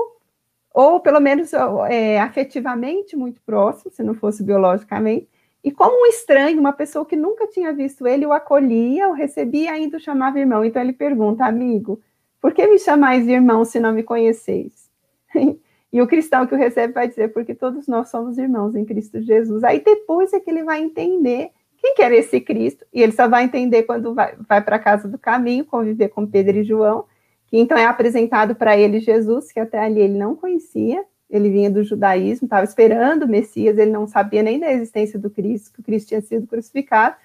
[0.74, 1.52] ou pelo menos
[1.90, 5.30] é, afetivamente muito próximo, se não fosse biologicamente.
[5.64, 9.72] E como um estranho, uma pessoa que nunca tinha visto ele, o acolhia, o recebia
[9.72, 10.64] e ainda o chamava irmão.
[10.64, 12.00] Então ele pergunta, amigo,
[12.40, 14.90] por que me chamais de irmão se não me conheceis?
[15.92, 19.22] e o cristão que o recebe vai dizer, porque todos nós somos irmãos em Cristo
[19.22, 19.64] Jesus.
[19.64, 21.50] Aí depois é que ele vai entender
[21.86, 24.80] quem que era esse Cristo, e ele só vai entender quando vai, vai para a
[24.80, 27.06] casa do caminho, conviver com Pedro e João,
[27.46, 31.70] que então é apresentado para ele Jesus, que até ali ele não conhecia, ele vinha
[31.70, 35.82] do judaísmo, estava esperando o Messias, ele não sabia nem da existência do Cristo, que
[35.82, 37.16] o Cristo tinha sido crucificado,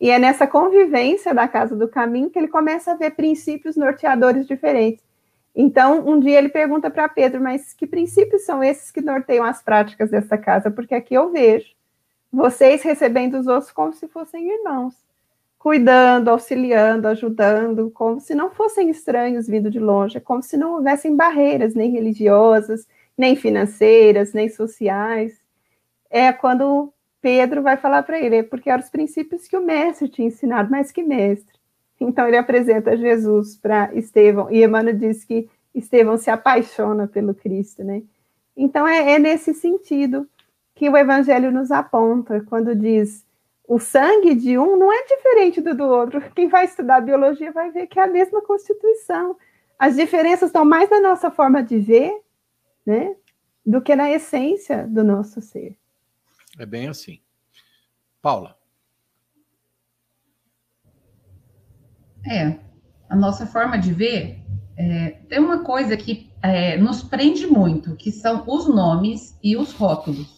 [0.00, 4.46] e é nessa convivência da casa do caminho que ele começa a ver princípios norteadores
[4.46, 5.04] diferentes.
[5.52, 9.62] Então, um dia ele pergunta para Pedro, mas que princípios são esses que norteiam as
[9.62, 10.70] práticas dessa casa?
[10.70, 11.75] Porque aqui eu vejo
[12.36, 14.94] vocês recebendo os outros como se fossem irmãos,
[15.58, 21.16] cuidando, auxiliando, ajudando, como se não fossem estranhos vindo de longe, como se não houvessem
[21.16, 25.40] barreiras, nem religiosas, nem financeiras, nem sociais.
[26.10, 30.06] É quando Pedro vai falar para ele, é porque eram os princípios que o mestre
[30.06, 31.56] tinha ensinado, mais que mestre.
[31.98, 37.82] Então ele apresenta Jesus para Estevão, e Emmanuel diz que Estevão se apaixona pelo Cristo,
[37.82, 38.02] né?
[38.54, 40.28] Então é, é nesse sentido
[40.76, 43.26] que o Evangelho nos aponta quando diz
[43.66, 46.20] o sangue de um não é diferente do do outro.
[46.32, 49.36] Quem vai estudar biologia vai ver que é a mesma constituição.
[49.78, 52.12] As diferenças estão mais na nossa forma de ver,
[52.84, 53.16] né,
[53.64, 55.76] do que na essência do nosso ser.
[56.58, 57.20] É bem assim.
[58.20, 58.56] Paula.
[62.30, 62.58] É,
[63.08, 64.42] a nossa forma de ver
[64.76, 69.72] é, tem uma coisa que é, nos prende muito, que são os nomes e os
[69.72, 70.35] rótulos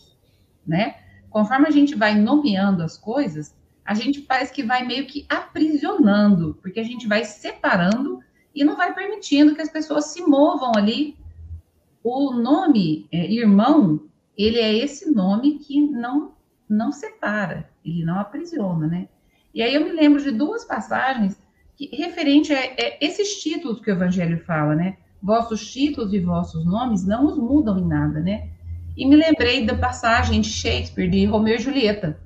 [0.68, 0.96] né?
[1.31, 6.59] Conforme a gente vai nomeando as coisas, a gente parece que vai meio que aprisionando,
[6.61, 8.20] porque a gente vai separando
[8.54, 11.16] e não vai permitindo que as pessoas se movam ali.
[12.04, 14.00] O nome é, irmão,
[14.37, 16.37] ele é esse nome que não
[16.68, 19.09] não separa, ele não aprisiona, né?
[19.54, 21.40] E aí eu me lembro de duas passagens
[21.74, 24.98] que referente a, a esses títulos que o Evangelho fala, né?
[25.22, 28.50] Vossos títulos e vossos nomes não os mudam em nada, né?
[28.98, 32.18] E me lembrei da passagem de Shakespeare, de Romeu e Julieta.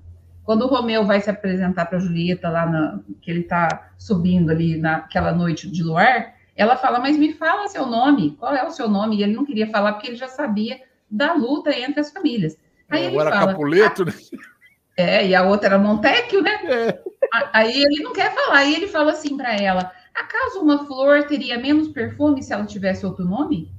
[0.43, 4.79] Quando o Romeu vai se apresentar para Julieta lá na, que ele está subindo ali
[4.79, 8.89] naquela noite de luar, ela fala: Mas me fala seu nome, qual é o seu
[8.89, 9.17] nome?
[9.17, 10.81] E ele não queria falar porque ele já sabia
[11.11, 12.57] da luta entre as famílias.
[12.89, 14.13] Aí ele era fala, Capuleto, né?
[14.95, 16.51] É, e a outra era Montecchio, né?
[16.65, 17.03] É.
[17.51, 21.59] Aí ele não quer falar, e ele fala assim para ela: Acaso uma flor teria
[21.59, 23.73] menos perfume se ela tivesse outro nome?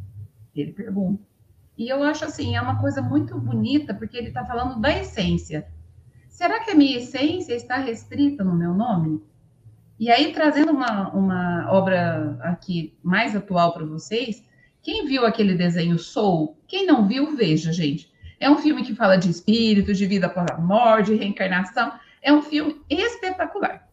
[0.55, 1.32] Ele pergunta.
[1.77, 5.67] E eu acho assim, é uma coisa muito bonita, porque ele está falando da essência.
[6.29, 9.23] Será que a minha essência está restrita no meu nome?
[9.99, 14.43] E aí, trazendo uma, uma obra aqui mais atual para vocês,
[14.81, 16.57] quem viu aquele desenho Soul?
[16.67, 18.11] Quem não viu, veja, gente.
[18.39, 21.93] É um filme que fala de espírito, de vida após a morte, reencarnação.
[22.21, 23.87] É um filme espetacular.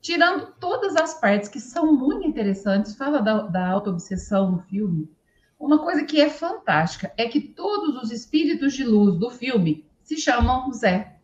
[0.00, 5.10] Tirando todas as partes que são muito interessantes, fala da, da auto-obsessão no filme,
[5.58, 10.16] uma coisa que é fantástica é que todos os espíritos de luz do filme se
[10.16, 11.16] chamam Zé.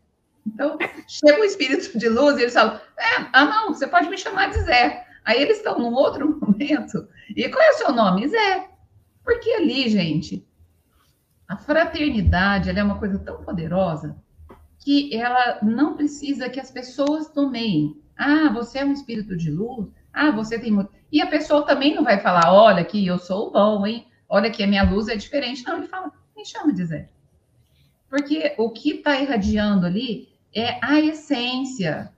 [0.46, 4.18] Então, chega um espírito de luz e eles falam: é, Ah, não, você pode me
[4.18, 5.06] chamar de Zé.
[5.24, 7.08] Aí eles estão num outro momento.
[7.34, 8.28] E qual é o seu nome?
[8.28, 8.68] Zé.
[9.24, 10.46] Porque ali, gente,
[11.48, 14.16] a fraternidade é uma coisa tão poderosa
[14.78, 17.98] que ela não precisa que as pessoas nomeiem.
[18.18, 19.88] Ah, você é um espírito de luz.
[20.12, 20.92] Ah, você tem muito.
[21.10, 24.06] E a pessoa também não vai falar: olha, aqui eu sou bom, hein?
[24.34, 25.64] Olha que a minha luz é diferente.
[25.64, 27.08] Não, ele fala, me chama de Zé.
[28.10, 32.12] Porque o que está irradiando ali é a essência,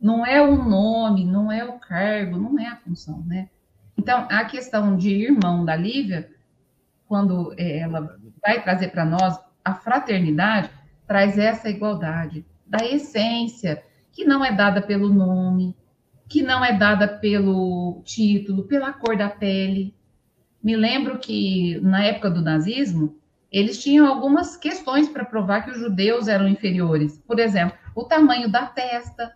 [0.00, 3.48] não é o nome, não é o cargo, não é a função, né?
[3.96, 6.28] Então, a questão de irmão da Lívia,
[7.06, 10.70] quando é, ela vai trazer para nós a fraternidade,
[11.06, 15.76] traz essa igualdade da essência, que não é dada pelo nome,
[16.28, 19.94] que não é dada pelo título, pela cor da pele,
[20.62, 23.16] me lembro que na época do nazismo,
[23.50, 27.18] eles tinham algumas questões para provar que os judeus eram inferiores.
[27.26, 29.32] Por exemplo, o tamanho da testa,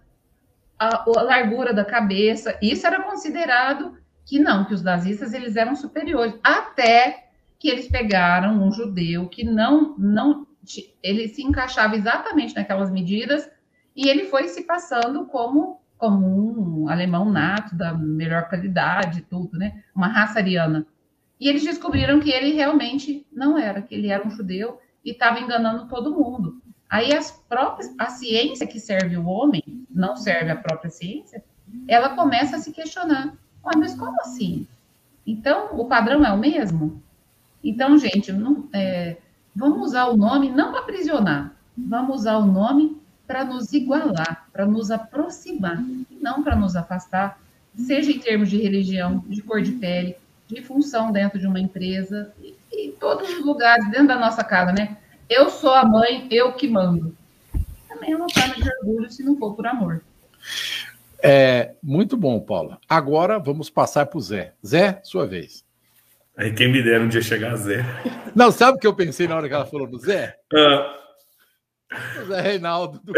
[0.78, 2.58] a, a, largura da cabeça.
[2.60, 6.34] Isso era considerado que não, que os nazistas eles eram superiores.
[6.42, 10.46] Até que eles pegaram um judeu que não, não
[11.02, 13.48] ele se encaixava exatamente naquelas medidas
[13.94, 19.84] e ele foi se passando como comum, um alemão nato, da melhor qualidade, tudo, né?
[19.94, 20.84] Uma raça ariana.
[21.42, 25.40] E eles descobriram que ele realmente não era, que ele era um judeu e estava
[25.40, 26.62] enganando todo mundo.
[26.88, 31.42] Aí as próprias, a ciência que serve o homem, não serve a própria ciência,
[31.88, 33.34] ela começa a se questionar.
[33.76, 34.68] mas como assim?
[35.26, 37.02] Então, o padrão é o mesmo?
[37.64, 39.16] Então, gente, não, é,
[39.52, 44.64] vamos usar o nome não para aprisionar, vamos usar o nome para nos igualar, para
[44.64, 45.82] nos aproximar,
[46.20, 47.40] não para nos afastar,
[47.74, 50.14] seja em termos de religião, de cor de pele,
[50.52, 54.72] de função dentro de uma empresa, e, em todos os lugares, dentro da nossa casa,
[54.72, 54.96] né?
[55.28, 57.16] Eu sou a mãe, eu que mando.
[57.88, 60.02] Também é uma forma de orgulho, se não for por amor.
[61.22, 62.78] É, muito bom, Paula.
[62.88, 64.54] Agora vamos passar para o Zé.
[64.66, 65.64] Zé, sua vez.
[66.36, 67.84] Aí quem me dera um dia chegar a Zé.
[68.34, 70.36] Não, sabe o que eu pensei na hora que ela falou do Zé?
[70.52, 70.98] Ah.
[72.26, 73.12] Zé Reinaldo do.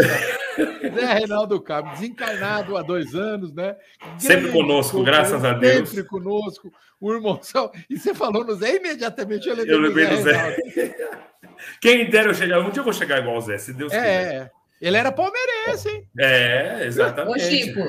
[0.95, 3.77] Zé Reinaldo do Cabo, desencarnado há dois anos, né?
[4.19, 5.89] Sempre conosco, graças a Deus.
[5.89, 7.41] Sempre conosco, o irmão.
[7.89, 10.57] E você falou no Zé, imediatamente eu lembrei, eu lembrei do Zé.
[10.57, 11.19] Do Zé.
[11.81, 13.97] Quem dera eu chegar, um dia eu vou chegar igual o Zé, se Deus é,
[13.97, 14.35] quiser.
[14.35, 16.09] É, ele era palmeirense, hein?
[16.19, 17.37] É, exatamente.
[17.37, 17.81] Ô, Chico,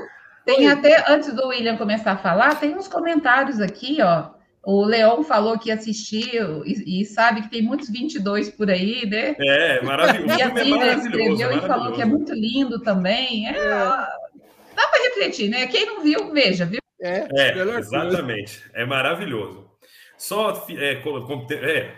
[0.45, 4.34] tem até, antes do William começar a falar, tem uns comentários aqui, ó.
[4.65, 9.35] O Leão falou que assistiu e, e, sabe que tem muitos 22 por aí, né?
[9.39, 10.39] É, maravilhoso.
[10.39, 13.47] E a Bíblia é escreveu e falou que é muito lindo também.
[13.47, 13.71] É, é.
[14.75, 15.67] Dá para refletir, né?
[15.67, 16.79] Quem não viu, veja, viu?
[16.99, 18.61] É, é exatamente.
[18.61, 18.71] Coisa.
[18.73, 19.69] É maravilhoso.
[20.17, 21.97] Só é, é,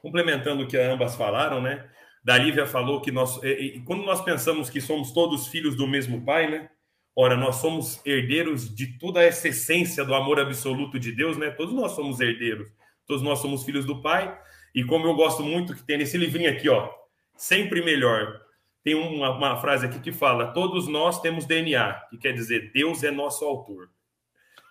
[0.00, 1.86] complementando o que ambas falaram, né?
[2.22, 3.40] Da Lívia falou que nós,
[3.84, 6.68] quando nós pensamos que somos todos filhos do mesmo pai, né?
[7.14, 11.50] Ora, nós somos herdeiros de toda essa essência do amor absoluto de Deus, né?
[11.50, 12.68] Todos nós somos herdeiros,
[13.06, 14.36] todos nós somos filhos do Pai.
[14.74, 16.88] E como eu gosto muito que tem nesse livrinho aqui, ó,
[17.36, 18.40] sempre melhor.
[18.82, 23.02] Tem uma, uma frase aqui que fala: todos nós temos DNA, que quer dizer Deus
[23.02, 23.90] é nosso autor.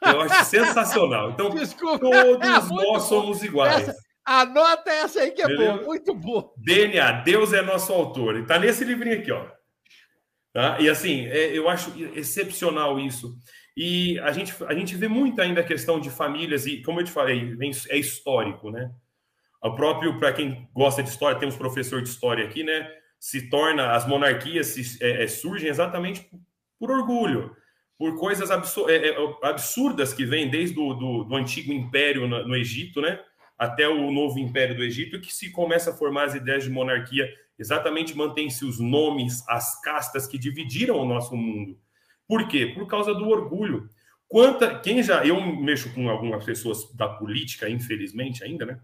[0.01, 1.31] Eu acho sensacional.
[1.31, 3.89] Então, Desculpa, todos nós somos iguais.
[3.89, 6.51] Essa, anota essa aí que é boa, muito boa.
[6.57, 8.37] DNA, Deus é nosso autor.
[8.37, 9.45] E tá nesse livrinho aqui, ó.
[10.53, 10.79] Tá?
[10.79, 13.37] E assim, é, eu acho excepcional isso.
[13.77, 17.05] E a gente, a gente vê muito ainda a questão de famílias, e como eu
[17.05, 17.55] te falei,
[17.89, 18.91] é histórico, né?
[19.61, 22.89] O próprio, para quem gosta de história, temos professor de história aqui, né?
[23.19, 26.29] Se torna, as monarquias se, é, é, surgem exatamente
[26.79, 27.55] por, orgulho,
[27.97, 32.47] por coisas absur é, é, absurdas que vêm desde o do, do antigo império no,
[32.47, 33.21] no Egito, né?
[33.57, 37.29] Até o novo império do Egito, que se começa a formar as ideias de monarquia
[37.59, 41.77] exatamente mantém-se os nomes, as castas que dividiram o nosso mundo.
[42.27, 42.67] Por quê?
[42.67, 43.89] Por causa do orgulho.
[44.27, 48.79] Quanta, quem já eu mexo com algumas pessoas da política, infelizmente ainda, né?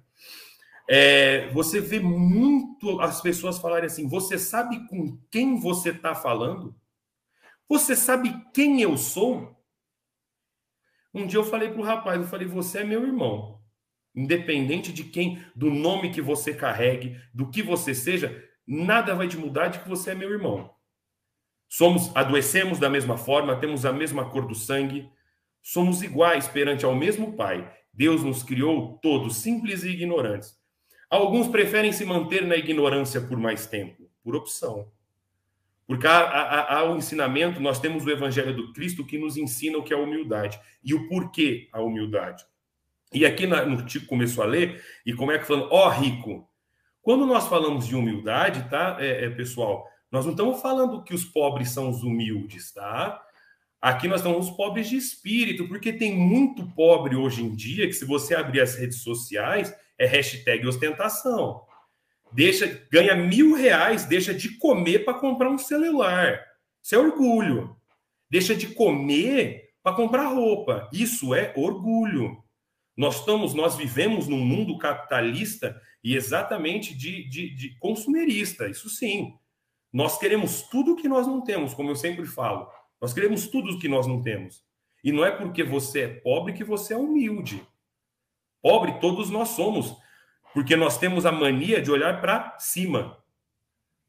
[0.87, 6.75] É, você vê muito as pessoas falarem assim: você sabe com quem você está falando?
[7.67, 9.55] Você sabe quem eu sou?
[11.13, 13.59] Um dia eu falei para o rapaz, eu falei, você é meu irmão.
[14.13, 19.37] Independente de quem, do nome que você carregue, do que você seja, nada vai te
[19.37, 20.73] mudar de que você é meu irmão.
[21.67, 25.09] Somos, adoecemos da mesma forma, temos a mesma cor do sangue,
[25.61, 27.71] somos iguais perante ao mesmo Pai.
[27.91, 30.55] Deus nos criou todos simples e ignorantes.
[31.09, 34.91] Alguns preferem se manter na ignorância por mais tempo, por opção.
[35.87, 39.77] Porque há, há, há, o ensinamento, nós temos o Evangelho do Cristo que nos ensina
[39.77, 42.43] o que é humildade e o porquê a humildade.
[43.13, 46.49] E aqui no Tico começou a ler, e como é que falando, ó oh, rico,
[47.05, 51.23] quando nós falamos de humildade, tá, é, é, pessoal, nós não estamos falando que os
[51.23, 53.21] pobres são os humildes, tá?
[53.79, 57.93] Aqui nós estamos os pobres de espírito, porque tem muito pobre hoje em dia que,
[57.93, 61.61] se você abrir as redes sociais, é hashtag ostentação.
[62.31, 66.43] Deixa, ganha mil reais, deixa de comer para comprar um celular.
[66.81, 67.77] Isso é orgulho.
[68.27, 70.89] Deixa de comer para comprar roupa.
[70.91, 72.43] Isso é orgulho.
[72.95, 79.33] Nós estamos, nós vivemos num mundo capitalista e exatamente de, de, de consumerista, isso sim.
[79.91, 82.69] Nós queremos tudo que nós não temos, como eu sempre falo.
[83.01, 84.63] Nós queremos tudo que nós não temos.
[85.03, 87.65] E não é porque você é pobre que você é humilde.
[88.61, 89.95] Pobre todos nós somos,
[90.53, 93.23] porque nós temos a mania de olhar para cima.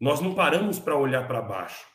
[0.01, 1.87] Nós não paramos para olhar para baixo.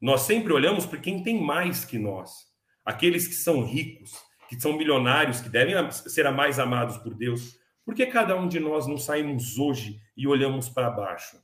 [0.00, 2.48] Nós sempre olhamos para quem tem mais que nós.
[2.84, 4.12] Aqueles que são ricos,
[4.50, 8.58] que são milionários, que devem ser mais amados por Deus, por que cada um de
[8.58, 11.40] nós não saímos hoje e olhamos para baixo?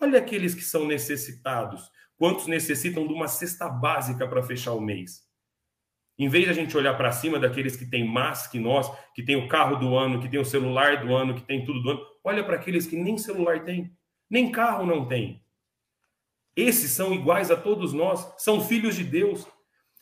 [0.00, 1.90] Olha aqueles que são necessitados.
[2.16, 5.28] Quantos necessitam de uma cesta básica para fechar o mês?
[6.18, 9.22] Em vez de a gente olhar para cima daqueles que têm mais que nós, que
[9.22, 11.90] tem o carro do ano, que tem o celular do ano, que tem tudo do
[11.90, 13.92] ano, olha para aqueles que nem celular têm,
[14.30, 15.44] nem carro não tem.
[16.56, 19.46] Esses são iguais a todos nós, são filhos de Deus.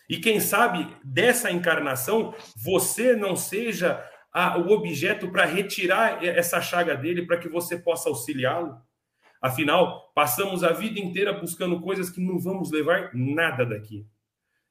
[0.08, 6.94] E quem sabe dessa encarnação você não seja a, o objeto para retirar essa chaga
[6.94, 8.76] dele para que você possa auxiliá-lo.
[9.40, 14.06] Afinal, passamos a vida inteira buscando coisas que não vamos levar nada daqui.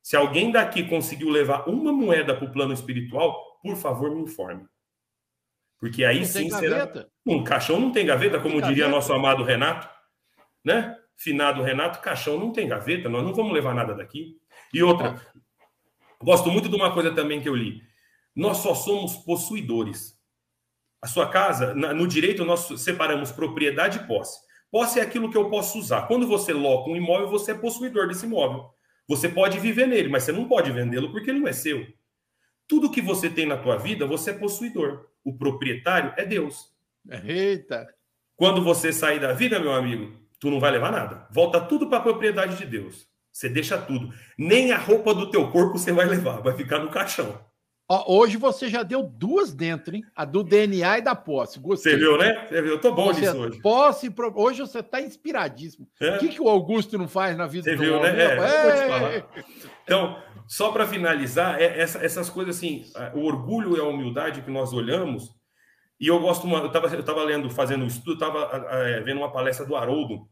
[0.01, 4.65] Se alguém daqui conseguiu levar uma moeda para o plano espiritual, por favor, me informe.
[5.79, 7.07] Porque aí não sim será.
[7.25, 8.89] Um caixão não tem gaveta, como diria gaveta.
[8.89, 9.89] nosso amado Renato,
[10.63, 10.95] né?
[11.17, 14.37] Finado Renato, caixão não tem gaveta, nós não vamos levar nada daqui.
[14.75, 15.21] E outra,
[16.21, 17.81] gosto muito de uma coisa também que eu li.
[18.35, 20.19] Nós só somos possuidores.
[21.01, 24.37] A sua casa, no direito, nós separamos propriedade e posse.
[24.69, 26.07] Posse é aquilo que eu posso usar.
[26.07, 28.69] Quando você loca um imóvel, você é possuidor desse imóvel.
[29.07, 31.87] Você pode viver nele, mas você não pode vendê-lo porque ele não é seu.
[32.67, 35.07] Tudo que você tem na tua vida, você é possuidor.
[35.23, 36.69] O proprietário é Deus.
[37.23, 37.87] Eita!
[38.35, 41.29] Quando você sair da vida, meu amigo, tu não vai levar nada.
[41.31, 43.14] Volta tudo para a propriedade de Deus.
[43.35, 44.13] Você deixa tudo.
[44.37, 47.37] Nem a roupa do teu corpo você vai levar, vai ficar no caixão.
[47.87, 50.05] Ó, hoje você já deu duas dentro, hein?
[50.15, 51.59] A do DNA e da posse.
[51.59, 51.91] Gostei.
[51.91, 52.47] Você viu, né?
[52.47, 52.71] Você viu?
[52.71, 53.61] Eu tô bom você, nisso hoje.
[53.61, 55.85] Posse, hoje você tá inspiradíssimo.
[55.99, 56.15] É?
[56.15, 58.13] O que, que o Augusto não faz na vida você do viu, homem?
[58.13, 58.23] Né?
[58.23, 59.25] É, é.
[59.83, 60.17] Então,
[60.47, 64.71] só para finalizar, é, essa, essas coisas assim, o orgulho e a humildade que nós
[64.71, 65.35] olhamos,
[65.99, 68.49] e eu gosto, uma, eu estava eu tava lendo, fazendo um estudo, estava
[69.03, 70.25] vendo uma palestra do Haroldo,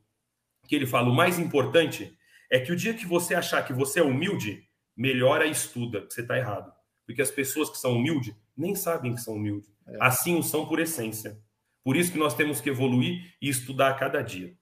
[0.69, 2.17] que ele fala: o mais importante
[2.53, 4.63] é que o dia que você achar que você é humilde,
[4.95, 6.71] melhora e estuda, que você está errado.
[7.03, 9.73] Porque as pessoas que são humildes nem sabem que são humildes.
[9.87, 9.97] É.
[9.99, 11.41] Assim o são por essência.
[11.83, 14.55] Por isso que nós temos que evoluir e estudar a cada dia.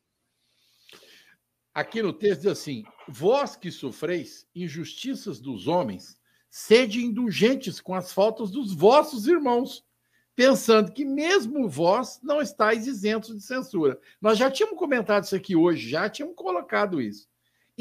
[1.73, 6.17] Aqui no texto diz assim: Vós que sofreis injustiças dos homens,
[6.49, 9.85] sede indulgentes com as faltas dos vossos irmãos,
[10.33, 13.99] pensando que mesmo vós não estáis isentos de censura.
[14.21, 17.29] Nós já tínhamos comentado isso aqui hoje, já tínhamos colocado isso.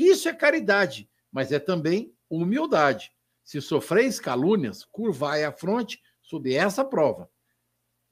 [0.01, 3.13] Isso é caridade, mas é também humildade.
[3.45, 7.31] Se sofreis calúnias, curvai a fronte sob essa prova.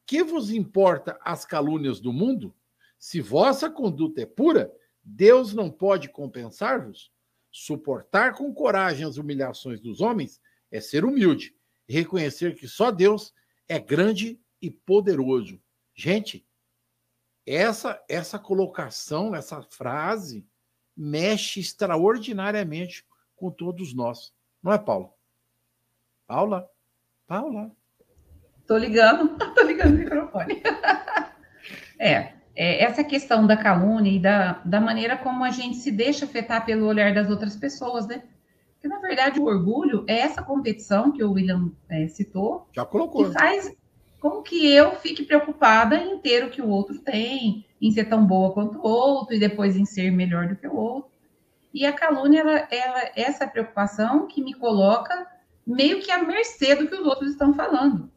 [0.05, 2.55] Que vos importa as calúnias do mundo?
[2.99, 4.71] Se vossa conduta é pura,
[5.03, 7.11] Deus não pode compensar-vos?
[7.51, 11.57] Suportar com coragem as humilhações dos homens é ser humilde
[11.89, 13.33] reconhecer que só Deus
[13.67, 15.59] é grande e poderoso.
[15.95, 16.47] Gente,
[17.47, 20.47] essa essa colocação, essa frase
[20.99, 24.33] mexe extraordinariamente com todos nós.
[24.61, 25.15] Não é, Paulo?
[26.27, 26.69] Paula?
[27.27, 27.71] Paula?
[28.67, 30.61] Tô ligando, tô ligando o microfone.
[31.99, 36.25] é, é, essa questão da calúnia e da, da maneira como a gente se deixa
[36.25, 38.25] afetar pelo olhar das outras pessoas, né?
[38.75, 42.69] Porque, na verdade, o orgulho é essa competição que o William é, citou.
[42.73, 43.27] Já colocou.
[43.27, 43.73] Que faz
[44.21, 48.27] com que eu fique preocupada em ter o que o outro tem, em ser tão
[48.27, 51.11] boa quanto o outro, e depois em ser melhor do que o outro.
[51.73, 55.27] E a calúnia, ela, ela essa preocupação que me coloca
[55.67, 58.11] meio que à mercê do que os outros estão falando.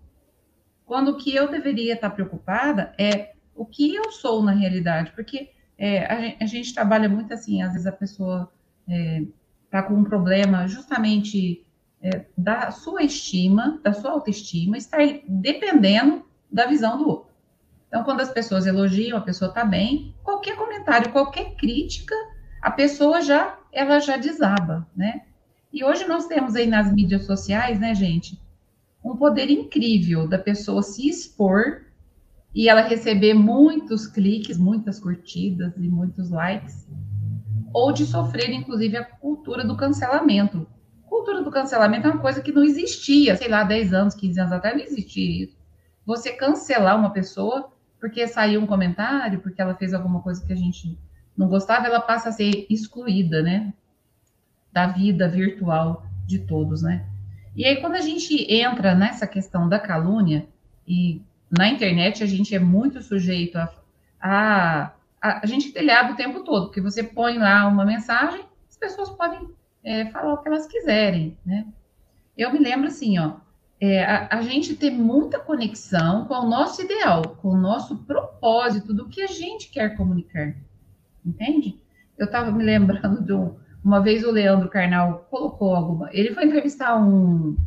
[0.85, 5.51] Quando o que eu deveria estar preocupada é o que eu sou na realidade, porque
[5.77, 8.51] é, a, gente, a, gente, trabalha muito assim, às vezes a pessoa
[8.87, 9.23] está é,
[9.69, 11.65] tá com um problema justamente
[12.01, 14.97] é, da sua estima, da sua autoestima, está
[15.27, 17.30] dependendo da visão do outro.
[17.91, 22.15] Então, quando as pessoas elogiam, a pessoa está bem, qualquer comentário, qualquer crítica,
[22.61, 25.23] a pessoa já, ela já desaba, né?
[25.73, 28.41] E hoje nós temos aí nas mídias sociais, né, gente,
[29.03, 31.81] um poder incrível da pessoa se expor
[32.55, 36.87] e ela receber muitos cliques, muitas curtidas e muitos likes,
[37.73, 40.65] ou de sofrer, inclusive, a cultura do cancelamento.
[41.07, 44.53] Cultura do cancelamento é uma coisa que não existia, sei lá, 10 anos, 15 anos
[44.53, 45.57] atrás, não existia isso.
[46.05, 47.69] Você cancelar uma pessoa
[48.01, 50.99] porque saiu um comentário, porque ela fez alguma coisa que a gente
[51.37, 53.71] não gostava, ela passa a ser excluída, né?
[54.71, 57.05] da vida virtual de todos, né?
[57.55, 60.47] E aí, quando a gente entra nessa questão da calúnia,
[60.87, 63.73] e na internet a gente é muito sujeito a.
[64.21, 64.91] a,
[65.21, 69.09] a, a gente telhado o tempo todo, porque você põe lá uma mensagem, as pessoas
[69.09, 69.49] podem
[69.83, 71.67] é, falar o que elas quiserem, né?
[72.37, 73.33] Eu me lembro assim, ó,
[73.81, 78.93] é, a, a, gente tem muita conexão com o nosso ideal, com o nosso propósito
[78.93, 80.55] do que a gente quer comunicar,
[81.25, 81.81] entende?
[82.15, 86.09] Eu estava me lembrando de um, uma vez o Leandro Carnal colocou alguma.
[86.13, 87.57] Ele foi entrevistar um,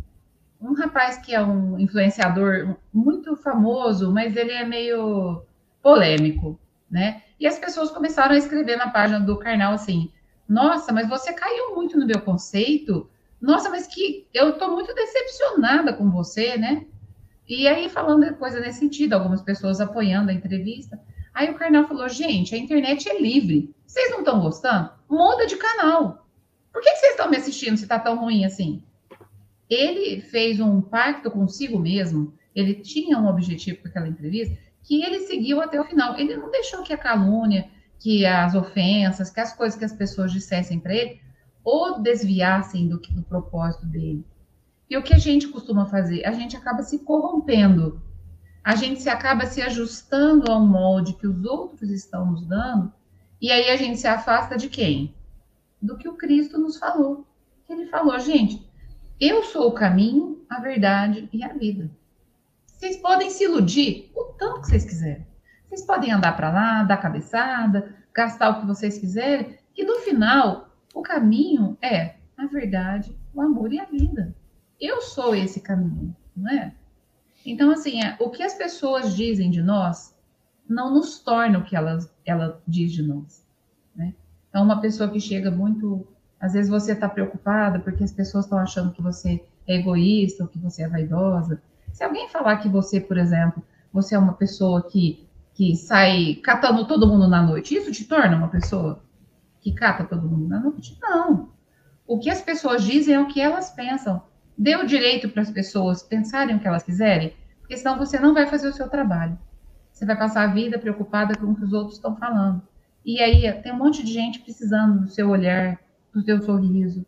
[0.60, 5.42] um rapaz que é um influenciador muito famoso, mas ele é meio
[5.82, 7.22] polêmico, né?
[7.40, 10.12] E as pessoas começaram a escrever na página do Carnal assim:
[10.48, 13.10] Nossa, mas você caiu muito no meu conceito.
[13.44, 16.86] Nossa, mas que eu tô muito decepcionada com você, né?
[17.46, 20.98] E aí, falando coisa nesse sentido, algumas pessoas apoiando a entrevista.
[21.34, 23.74] Aí o Karnal falou: gente, a internet é livre.
[23.86, 24.88] Vocês não estão gostando?
[25.10, 26.26] Muda de canal.
[26.72, 28.82] Por que, que vocês estão me assistindo se está tão ruim assim?
[29.68, 35.20] Ele fez um pacto consigo mesmo, ele tinha um objetivo com aquela entrevista, que ele
[35.20, 36.18] seguiu até o final.
[36.18, 37.68] Ele não deixou que a calúnia,
[37.98, 41.20] que as ofensas, que as coisas que as pessoas dissessem para ele,
[41.64, 44.24] ou desviassem do, do propósito dele.
[44.88, 46.24] E o que a gente costuma fazer?
[46.26, 48.02] A gente acaba se corrompendo.
[48.62, 52.92] A gente se acaba se ajustando ao molde que os outros estão nos dando,
[53.40, 55.14] e aí a gente se afasta de quem?
[55.80, 57.26] Do que o Cristo nos falou.
[57.68, 58.66] Ele falou, gente,
[59.20, 61.90] eu sou o caminho, a verdade e a vida.
[62.66, 65.26] Vocês podem se iludir o tanto que vocês quiserem.
[65.68, 70.73] Vocês podem andar para lá, dar cabeçada, gastar o que vocês quiserem, que no final
[70.94, 74.34] o caminho é a verdade, o amor e a vida.
[74.80, 76.72] Eu sou esse caminho, não é?
[77.44, 80.16] Então, assim, é, o que as pessoas dizem de nós
[80.68, 83.44] não nos torna o que elas, ela diz de nós.
[83.94, 84.14] Né?
[84.48, 86.06] Então, uma pessoa que chega muito.
[86.40, 90.48] Às vezes você está preocupada porque as pessoas estão achando que você é egoísta ou
[90.48, 91.60] que você é vaidosa.
[91.92, 96.86] Se alguém falar que você, por exemplo, você é uma pessoa que, que sai catando
[96.86, 99.02] todo mundo na noite, isso te torna uma pessoa
[99.64, 100.98] que cata todo mundo na noite?
[101.00, 101.48] Não.
[102.06, 104.22] O que as pessoas dizem é o que elas pensam.
[104.56, 108.34] Dê o direito para as pessoas pensarem o que elas quiserem, porque senão você não
[108.34, 109.38] vai fazer o seu trabalho.
[109.90, 112.60] Você vai passar a vida preocupada com o que os outros estão falando.
[113.02, 115.80] E aí tem um monte de gente precisando do seu olhar,
[116.12, 117.06] do teu sorriso,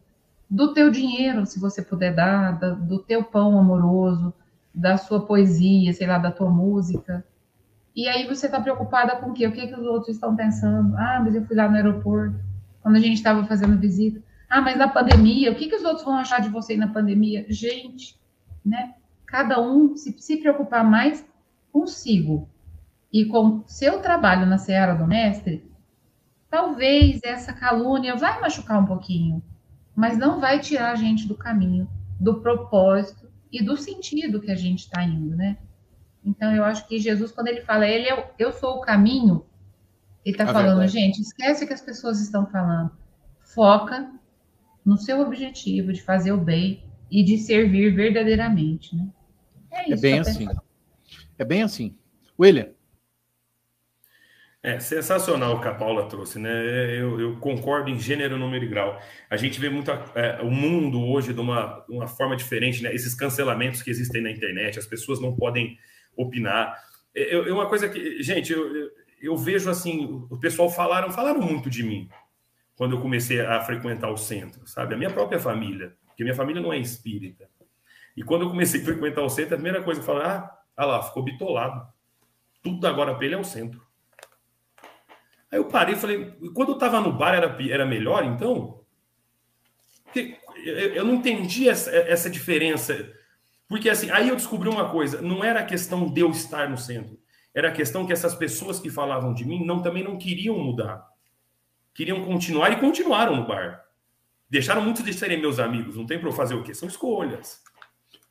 [0.49, 4.33] do teu dinheiro, se você puder dar, do teu pão amoroso,
[4.75, 7.23] da sua poesia, sei lá, da tua música.
[7.95, 9.47] E aí você está preocupada com o quê?
[9.47, 10.97] O que, que os outros estão pensando?
[10.97, 12.46] Ah, mas eu fui lá no aeroporto,
[12.87, 14.23] quando a gente estava fazendo visita.
[14.49, 17.45] Ah, mas na pandemia, o que, que os outros vão achar de você na pandemia?
[17.49, 18.17] Gente,
[18.65, 18.95] né?
[19.27, 21.27] Cada um se, se preocupar mais
[21.73, 22.49] consigo
[23.13, 25.69] e com seu trabalho na seara do mestre,
[26.49, 29.43] talvez essa calúnia vai machucar um pouquinho,
[29.93, 31.89] mas não vai tirar a gente do caminho,
[32.21, 35.59] do propósito e do sentido que a gente está indo, né?
[36.25, 39.45] Então, eu acho que Jesus, quando ele fala, ele é, eu sou o caminho,
[40.27, 40.93] ele está falando, verdade.
[40.93, 42.91] gente, esquece o que as pessoas estão falando.
[43.55, 44.11] Foca
[44.85, 49.09] no seu objetivo de fazer o bem e de servir verdadeiramente, né?
[49.71, 50.49] É, é isso, é bem assim.
[51.39, 51.97] É bem assim.
[52.37, 52.71] William.
[54.61, 56.51] É sensacional o que a Paula trouxe, né?
[57.01, 59.01] Eu, eu concordo em gênero, número e grau.
[59.31, 62.93] A gente vê muito é, o mundo hoje de uma, uma forma diferente, né?
[62.93, 65.79] Esses cancelamentos que existem na internet, as pessoas não podem
[66.17, 66.77] opinar.
[67.15, 69.06] É, é uma coisa que, gente, eu, eu
[69.37, 72.09] vejo assim, o pessoal falaram, falaram muito de mim
[72.77, 74.95] quando eu comecei a frequentar o centro, sabe?
[74.95, 77.49] A minha própria família, porque minha família não é espírita.
[78.17, 80.51] E quando eu comecei a frequentar o centro, a primeira coisa que eu falei, ah,
[80.77, 81.87] ah lá, ficou bitolado.
[82.63, 83.85] Tudo agora para ele é o centro.
[85.51, 88.85] Aí eu parei e falei, quando eu estava no bar era, era melhor, então?
[90.05, 93.13] Porque eu não entendi essa, essa diferença.
[93.69, 96.79] Porque assim, aí eu descobri uma coisa, não era a questão de eu estar no
[96.79, 97.19] centro,
[97.57, 101.05] era a questão que essas pessoas que falavam de mim não também não queriam mudar.
[101.95, 103.85] Queriam continuar e continuaram no bar.
[104.49, 106.75] Deixaram muitos de serem meus amigos, não tem para eu fazer o quê?
[106.75, 107.65] São escolhas.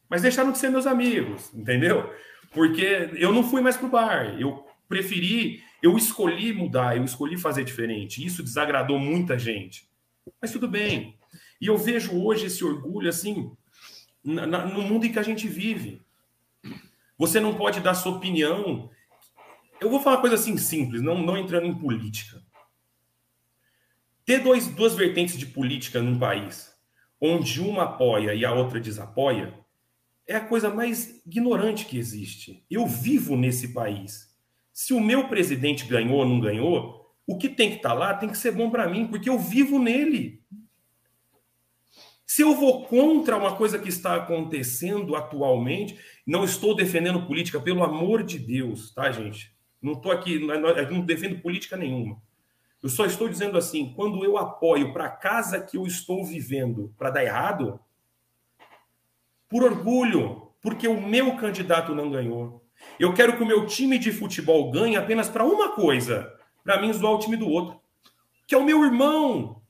[0.07, 2.13] Mas deixaram de ser meus amigos, entendeu?
[2.51, 7.63] Porque eu não fui mais pro bar, eu preferi eu escolhi mudar, eu escolhi fazer
[7.63, 8.25] diferente.
[8.25, 9.87] Isso desagradou muita gente.
[10.41, 11.15] Mas tudo bem.
[11.61, 13.51] E eu vejo hoje esse orgulho assim
[14.23, 16.01] no mundo em que a gente vive.
[17.19, 18.89] Você não pode dar sua opinião.
[19.79, 22.41] Eu vou falar uma coisa assim simples, não, não entrando em política.
[24.25, 26.73] Ter dois, duas vertentes de política num país,
[27.21, 29.53] onde uma apoia e a outra desapoia,
[30.27, 32.65] é a coisa mais ignorante que existe.
[32.69, 34.35] Eu vivo nesse país.
[34.73, 38.13] Se o meu presidente ganhou ou não ganhou, o que tem que estar tá lá
[38.13, 40.43] tem que ser bom para mim, porque eu vivo nele.
[42.25, 47.83] Se eu vou contra uma coisa que está acontecendo atualmente, não estou defendendo política, pelo
[47.83, 49.54] amor de Deus, tá, gente?
[49.85, 52.19] Não estou aqui, não defendo política nenhuma.
[52.81, 56.91] Eu só estou dizendo assim: quando eu apoio para a casa que eu estou vivendo
[56.97, 57.79] para dar errado,
[59.47, 62.65] por orgulho, porque o meu candidato não ganhou,
[62.99, 66.91] eu quero que o meu time de futebol ganhe apenas para uma coisa: para mim
[66.91, 67.79] zoar o time do outro,
[68.47, 69.61] que é o meu irmão.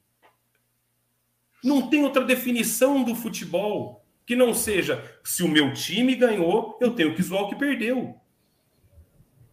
[1.61, 6.95] Não tem outra definição do futebol que não seja se o meu time ganhou, eu
[6.95, 8.22] tenho que zoar o que perdeu.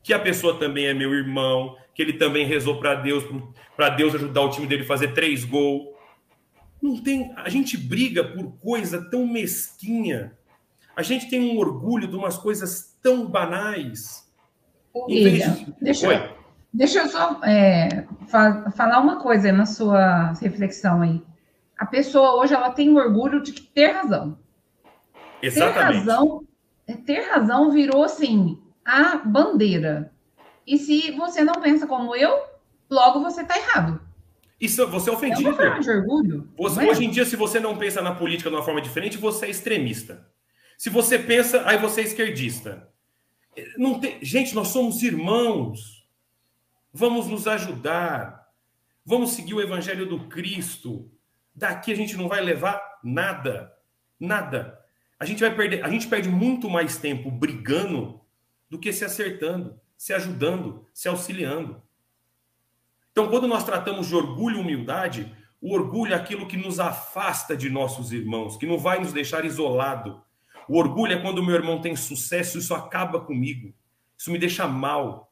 [0.02, 3.24] Que a pessoa também é meu irmão, que ele também rezou para Deus,
[3.76, 5.92] para Deus ajudar o time dele a fazer três gols.
[6.80, 10.36] Não tem, a gente briga por coisa tão mesquinha.
[10.96, 14.28] A gente tem um orgulho de umas coisas tão banais.
[14.94, 15.74] William, de...
[15.80, 16.34] deixa,
[16.72, 21.22] deixa eu só é, fa falar uma coisa na sua reflexão aí.
[21.78, 24.38] a pessoa hoje ela tem orgulho de ter razão.
[25.40, 26.04] Exatamente.
[26.04, 26.44] Ter razão,
[26.86, 30.12] é, ter razão virou assim a bandeira.
[30.66, 32.42] E se você não pensa como eu,
[32.90, 34.00] logo você está errado.
[34.60, 35.60] Isso, você é ofendido.
[35.60, 36.48] É uma de orgulho.
[36.56, 36.90] Você, é?
[36.90, 39.50] Hoje em dia, se você não pensa na política de uma forma diferente, você é
[39.50, 40.24] extremista.
[40.78, 42.88] Se você pensa, aí você é esquerdista.
[43.76, 44.18] Não tem...
[44.22, 46.06] Gente, nós somos irmãos.
[46.92, 48.46] Vamos nos ajudar.
[49.04, 51.10] Vamos seguir o evangelho do Cristo.
[51.52, 53.72] Daqui a gente não vai levar nada.
[54.18, 54.78] Nada.
[55.18, 58.21] A gente vai perder, a gente perde muito mais tempo brigando
[58.72, 61.82] do que se acertando, se ajudando, se auxiliando.
[63.10, 67.54] Então, quando nós tratamos de orgulho e humildade, o orgulho é aquilo que nos afasta
[67.54, 70.22] de nossos irmãos, que não vai nos deixar isolado.
[70.66, 73.74] O orgulho é quando o meu irmão tem sucesso, isso acaba comigo.
[74.16, 75.30] Isso me deixa mal.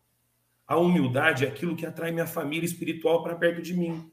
[0.67, 4.13] A humildade é aquilo que atrai minha família espiritual para perto de mim.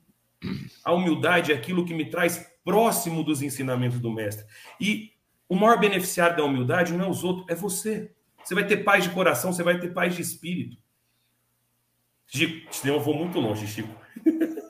[0.86, 4.46] A humildade é aquilo que me traz próximo dos ensinamentos do mestre.
[4.80, 5.12] E
[5.50, 8.16] o maior beneficiário da humildade não é os outros, é você.
[8.48, 10.78] Você vai ter paz de coração, você vai ter paz de espírito.
[12.28, 13.94] Chico, eu vou muito longe, Chico.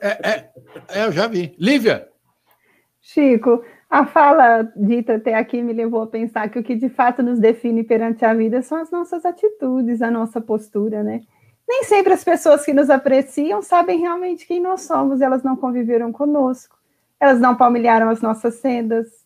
[0.00, 0.50] É, é,
[0.88, 1.54] é, eu já vi.
[1.56, 2.08] Lívia!
[3.00, 7.22] Chico, a fala dita até aqui me levou a pensar que o que de fato
[7.22, 11.22] nos define perante a vida são as nossas atitudes, a nossa postura, né?
[11.68, 16.10] Nem sempre as pessoas que nos apreciam sabem realmente quem nós somos, elas não conviveram
[16.10, 16.76] conosco,
[17.20, 19.17] elas não palmilharam as nossas sendas,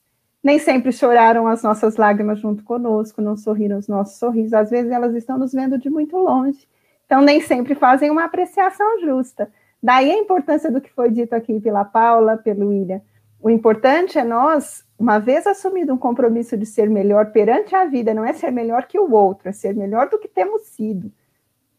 [0.43, 4.91] nem sempre choraram as nossas lágrimas junto conosco, não sorriram os nossos sorrisos, às vezes
[4.91, 6.67] elas estão nos vendo de muito longe,
[7.07, 9.51] então nem sempre fazem uma apreciação justa.
[9.83, 13.01] Daí a importância do que foi dito aqui pela Paula, pelo William.
[13.41, 18.15] O importante é nós, uma vez assumido um compromisso de ser melhor perante a vida,
[18.15, 21.11] não é ser melhor que o outro, é ser melhor do que temos sido.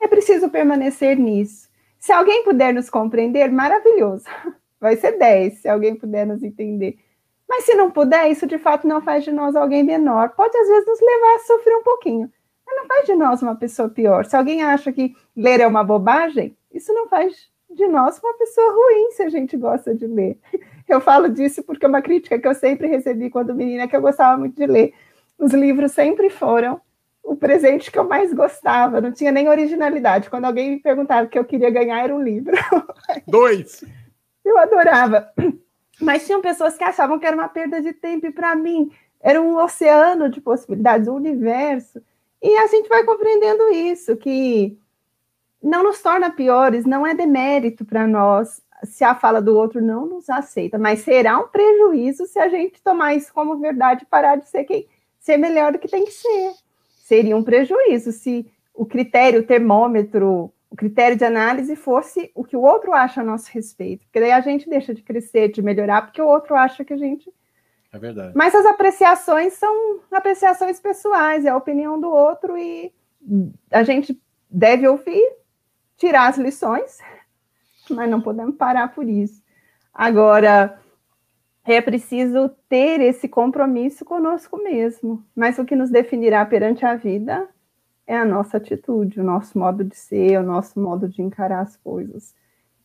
[0.01, 1.69] É preciso permanecer nisso.
[1.97, 4.25] Se alguém puder nos compreender, maravilhoso.
[4.79, 6.97] Vai ser 10, se alguém puder nos entender.
[7.53, 10.29] Mas se não puder, isso de fato não faz de nós alguém menor.
[10.29, 12.31] Pode às vezes nos levar a sofrer um pouquinho,
[12.65, 14.25] mas não faz de nós uma pessoa pior.
[14.25, 18.73] Se alguém acha que ler é uma bobagem, isso não faz de nós uma pessoa
[18.73, 20.39] ruim se a gente gosta de ler.
[20.89, 24.01] Eu falo disso porque é uma crítica que eu sempre recebi quando menina que eu
[24.01, 24.93] gostava muito de ler.
[25.39, 26.81] Os livros sempre foram
[27.23, 30.29] o presente que eu mais gostava, não tinha nem originalidade.
[30.29, 32.53] Quando alguém me perguntava o que eu queria ganhar, era um livro.
[33.25, 33.85] Dois!
[34.43, 35.31] Eu adorava.
[36.03, 38.91] Mas tinham pessoas que achavam que era uma perda de tempo, e para mim
[39.21, 42.01] era um oceano de possibilidades, um universo.
[42.41, 44.77] E a gente vai compreendendo isso, que
[45.61, 50.05] não nos torna piores, não é demérito para nós se a fala do outro não
[50.05, 54.35] nos aceita, mas será um prejuízo se a gente tomar isso como verdade e parar
[54.35, 54.87] de ser quem
[55.17, 56.53] ser melhor do que tem que ser
[57.03, 62.57] seria um prejuízo se o critério, o termômetro, o critério de análise fosse o que
[62.57, 64.05] o outro acha a nosso respeito.
[64.05, 66.97] Porque daí a gente deixa de crescer, de melhorar, porque o outro acha que a
[66.97, 67.31] gente.
[67.91, 68.33] É verdade.
[68.35, 72.91] Mas as apreciações são apreciações pessoais, é a opinião do outro e
[73.69, 74.19] a gente
[74.49, 75.23] deve ouvir,
[75.95, 76.97] tirar as lições,
[77.91, 79.43] mas não podemos parar por isso.
[79.93, 80.81] Agora,
[81.63, 85.23] é preciso ter esse compromisso conosco mesmo.
[85.35, 87.47] Mas o que nos definirá perante a vida
[88.05, 91.75] é a nossa atitude, o nosso modo de ser, o nosso modo de encarar as
[91.77, 92.33] coisas.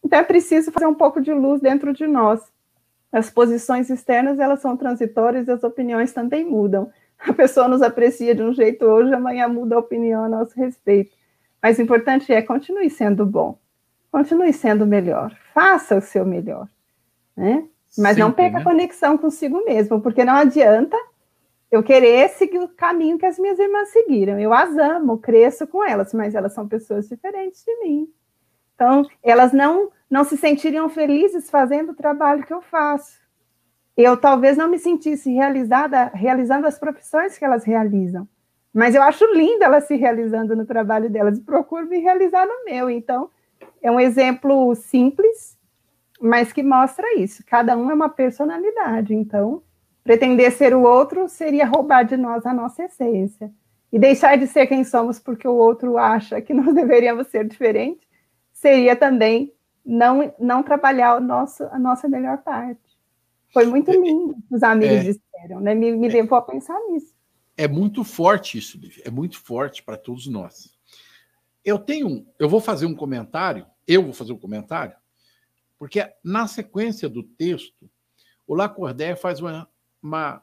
[0.04, 2.40] Então é preciso fazer um pouco de luz dentro de nós.
[3.10, 6.90] As posições externas elas são transitórias e as opiniões também mudam.
[7.18, 11.16] A pessoa nos aprecia de um jeito hoje, amanhã muda a opinião a nosso respeito.
[11.60, 13.58] Mas o importante é continue sendo bom,
[14.12, 16.68] continue sendo melhor, faça o seu melhor,
[17.36, 17.66] né?
[17.96, 18.60] Mas Sempre, não perca né?
[18.60, 20.96] a conexão consigo mesmo, porque não adianta
[21.70, 24.38] eu querer seguir o caminho que as minhas irmãs seguiram.
[24.38, 28.08] Eu as amo, cresço com elas, mas elas são pessoas diferentes de mim.
[28.74, 33.18] Então, elas não, não se sentiriam felizes fazendo o trabalho que eu faço.
[33.96, 38.26] Eu talvez não me sentisse realizada realizando as profissões que elas realizam.
[38.72, 42.64] Mas eu acho lindo elas se realizando no trabalho delas e procuro me realizar no
[42.64, 42.88] meu.
[42.88, 43.28] Então,
[43.82, 45.58] é um exemplo simples,
[46.20, 47.44] mas que mostra isso.
[47.44, 49.62] Cada um é uma personalidade, então
[50.09, 53.52] pretender ser o outro seria roubar de nós a nossa essência.
[53.92, 58.09] E deixar de ser quem somos porque o outro acha que nós deveríamos ser diferentes
[58.50, 59.52] seria também
[59.84, 62.80] não, não trabalhar o nosso, a nossa melhor parte.
[63.52, 65.74] Foi muito é, lindo, os amigos é, disseram, né?
[65.74, 67.14] Me, me é, levou a pensar nisso.
[67.54, 69.02] É muito forte isso, Lívia.
[69.06, 70.72] É muito forte para todos nós.
[71.62, 74.96] Eu tenho, eu vou fazer um comentário, eu vou fazer um comentário
[75.78, 77.88] porque na sequência do texto,
[78.46, 79.68] o Lacordaire faz uma,
[80.03, 80.42] uma,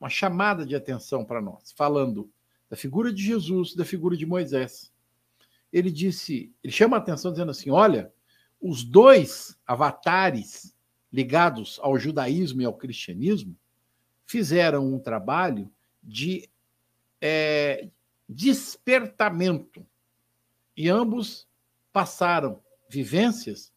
[0.00, 2.30] uma chamada de atenção para nós, falando
[2.68, 4.92] da figura de Jesus, da figura de Moisés.
[5.72, 8.12] Ele disse, ele chama a atenção dizendo assim: olha,
[8.60, 10.74] os dois avatares
[11.12, 13.54] ligados ao judaísmo e ao cristianismo,
[14.24, 15.70] fizeram um trabalho
[16.02, 16.48] de
[17.20, 17.88] é,
[18.26, 19.86] despertamento.
[20.74, 21.46] E ambos
[21.92, 23.70] passaram vivências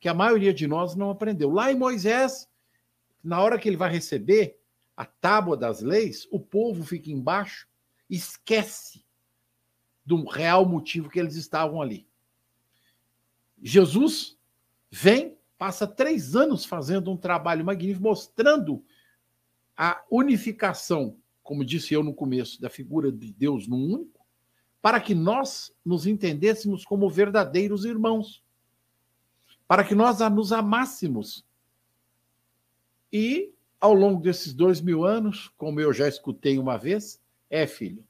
[0.00, 1.50] que a maioria de nós não aprendeu.
[1.50, 2.47] Lá em Moisés,
[3.28, 4.58] na hora que ele vai receber
[4.96, 7.68] a tábua das leis, o povo fica embaixo,
[8.08, 9.04] esquece
[10.02, 12.08] do real motivo que eles estavam ali.
[13.62, 14.38] Jesus
[14.90, 18.82] vem, passa três anos fazendo um trabalho magnífico, mostrando
[19.76, 24.26] a unificação, como disse eu no começo, da figura de Deus no único,
[24.80, 28.42] para que nós nos entendêssemos como verdadeiros irmãos,
[29.66, 31.46] para que nós nos amássemos.
[33.12, 38.04] E, ao longo desses dois mil anos, como eu já escutei uma vez, é, filho,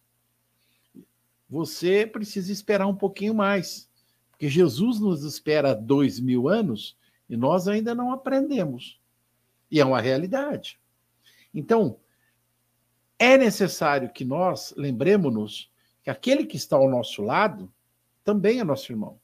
[1.49, 3.89] você precisa esperar um pouquinho mais,
[4.31, 6.97] porque Jesus nos espera dois mil anos
[7.29, 9.01] e nós ainda não aprendemos.
[9.71, 10.79] E é uma realidade.
[11.55, 11.99] Então,
[13.19, 15.71] é necessário que nós lembremos-nos
[16.03, 17.73] que aquele que está ao nosso lado
[18.25, 19.19] também é nosso irmão.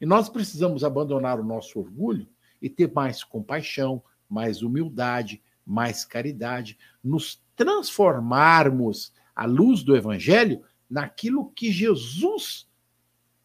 [0.00, 2.26] E nós precisamos abandonar o nosso orgulho
[2.60, 11.50] e ter mais compaixão, mais humildade, mais caridade, nos transformarmos à luz do evangelho naquilo
[11.50, 12.68] que Jesus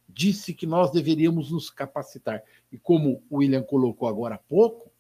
[0.07, 2.41] disse que nós deveríamos nos capacitar.
[2.71, 4.91] E como o William colocou agora há pouco,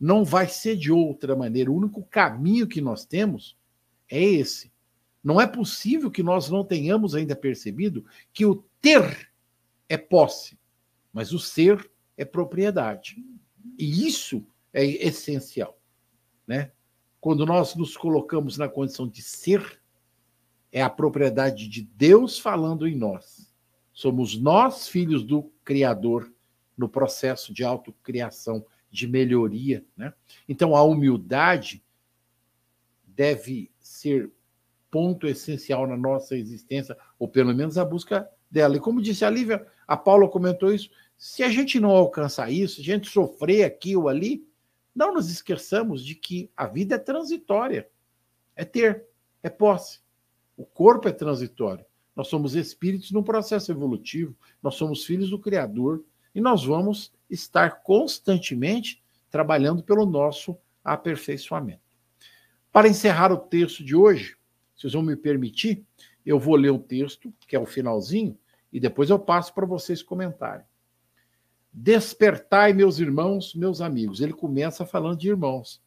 [0.00, 1.70] não vai ser de outra maneira.
[1.70, 3.56] O único caminho que nós temos
[4.08, 4.72] é esse.
[5.22, 9.30] Não é possível que nós não tenhamos ainda percebido que o ter
[9.88, 10.58] é posse,
[11.12, 13.22] mas o ser é propriedade.
[13.76, 15.78] E isso é essencial,
[16.46, 16.72] né?
[17.20, 19.80] Quando nós nos colocamos na condição de ser,
[20.70, 23.52] é a propriedade de Deus falando em nós.
[23.92, 26.32] Somos nós, filhos do Criador,
[26.76, 29.84] no processo de autocriação, de melhoria.
[29.96, 30.12] Né?
[30.48, 31.82] Então, a humildade
[33.04, 34.30] deve ser
[34.90, 38.76] ponto essencial na nossa existência, ou pelo menos a busca dela.
[38.76, 42.76] E como disse a Lívia, a Paula comentou isso, se a gente não alcançar isso,
[42.76, 44.47] se a gente sofrer aqui ou ali,
[44.98, 47.88] não nos esqueçamos de que a vida é transitória.
[48.56, 49.06] É ter,
[49.44, 50.00] é posse.
[50.56, 51.84] O corpo é transitório.
[52.16, 57.84] Nós somos espíritos num processo evolutivo, nós somos filhos do Criador e nós vamos estar
[57.84, 61.80] constantemente trabalhando pelo nosso aperfeiçoamento.
[62.72, 64.36] Para encerrar o texto de hoje,
[64.74, 65.86] vocês vão me permitir,
[66.26, 68.36] eu vou ler o texto, que é o finalzinho,
[68.72, 70.66] e depois eu passo para vocês comentarem.
[71.80, 74.20] Despertai, meus irmãos, meus amigos.
[74.20, 75.80] Ele começa falando de irmãos.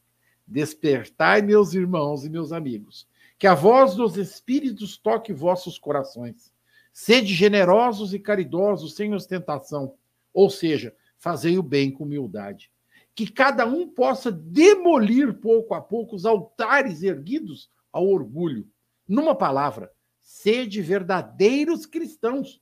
[0.48, 3.06] Despertai, meus irmãos e meus amigos.
[3.38, 6.54] Que a voz dos Espíritos toque vossos corações.
[6.94, 9.96] Sede generosos e caridosos, sem ostentação.
[10.34, 12.72] Ou seja, fazei o bem com humildade.
[13.14, 18.66] Que cada um possa demolir pouco a pouco os altares erguidos ao orgulho.
[19.06, 22.62] Numa palavra, sede verdadeiros cristãos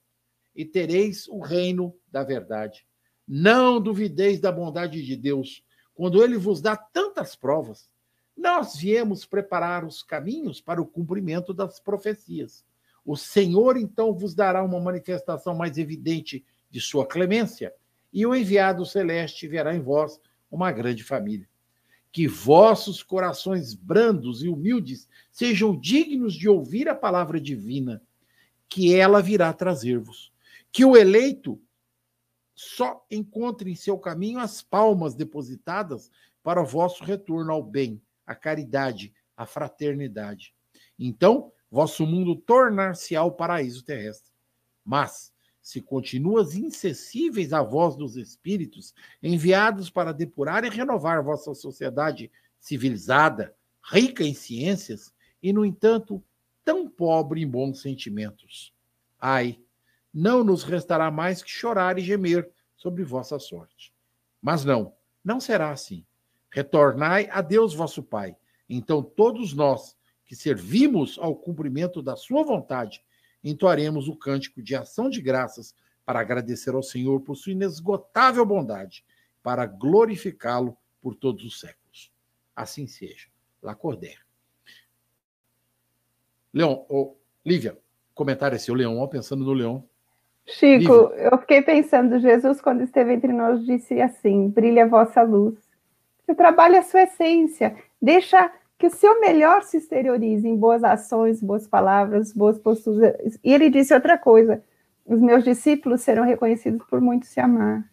[0.52, 2.89] e tereis o reino da verdade.
[3.32, 5.62] Não duvideis da bondade de Deus,
[5.94, 7.88] quando ele vos dá tantas provas
[8.40, 12.64] nós viemos preparar os caminhos para o cumprimento das profecias.
[13.04, 17.72] O Senhor então vos dará uma manifestação mais evidente de sua clemência,
[18.10, 20.18] e o enviado celeste verá em vós
[20.50, 21.46] uma grande família.
[22.10, 28.02] Que vossos corações brandos e humildes sejam dignos de ouvir a palavra divina,
[28.68, 30.32] que ela virá trazer-vos.
[30.72, 31.60] Que o eleito
[32.62, 36.10] só encontre em seu caminho as palmas depositadas
[36.42, 40.54] para o vosso retorno ao bem a caridade, a fraternidade.
[40.98, 44.30] Então, vosso mundo tornar-se-á o paraíso terrestre.
[44.84, 45.32] Mas,
[45.62, 53.56] se continuas incessíveis à voz dos espíritos, enviados para depurar e renovar vossa sociedade civilizada,
[53.82, 56.22] rica em ciências, e, no entanto,
[56.62, 58.74] tão pobre em bons sentimentos.
[59.18, 59.58] Ai,
[60.12, 63.92] não nos restará mais que chorar e gemer sobre vossa sorte.
[64.40, 64.94] Mas não,
[65.24, 66.04] não será assim.
[66.50, 68.36] Retornai a Deus vosso Pai.
[68.68, 73.02] Então todos nós que servimos ao cumprimento da sua vontade,
[73.42, 79.04] entoaremos o cântico de ação de graças para agradecer ao Senhor por sua inesgotável bondade,
[79.42, 82.12] para glorificá-lo por todos os séculos.
[82.54, 83.28] Assim seja.
[83.62, 84.20] Lacordaire.
[86.52, 87.78] Leon, oh, Lívia,
[88.14, 89.82] comentário é seu, Leon, pensando no Leon.
[90.50, 91.28] Chico, Lívia.
[91.32, 95.54] eu fiquei pensando, Jesus, quando esteve entre nós, disse assim: brilha a vossa luz
[96.30, 101.42] que trabalhe a sua essência, deixa que o seu melhor se exteriorize em boas ações,
[101.42, 103.38] boas palavras, boas posturas.
[103.44, 104.62] E ele disse outra coisa:
[105.04, 107.84] os meus discípulos serão reconhecidos por muito se amar.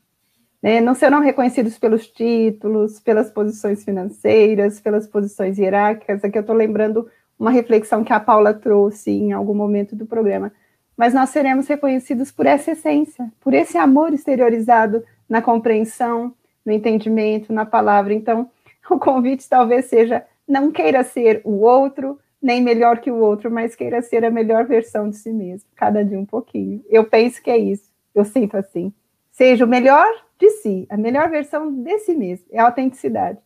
[0.62, 0.80] Né?
[0.80, 6.24] Não serão reconhecidos pelos títulos, pelas posições financeiras, pelas posições hierárquicas.
[6.24, 10.51] Aqui eu estou lembrando uma reflexão que a Paula trouxe em algum momento do programa.
[10.98, 16.34] Mas nós seremos reconhecidos por essa essência, por esse amor exteriorizado na compreensão,
[16.66, 18.14] no entendimento, na palavra.
[18.14, 18.50] Então,
[18.89, 23.76] o convite talvez seja: não queira ser o outro, nem melhor que o outro, mas
[23.76, 26.84] queira ser a melhor versão de si mesmo, cada dia um pouquinho.
[26.89, 28.91] Eu penso que é isso, eu sinto assim.
[29.32, 30.08] Seja o melhor
[30.39, 33.39] de si, a melhor versão de si mesmo, é a autenticidade.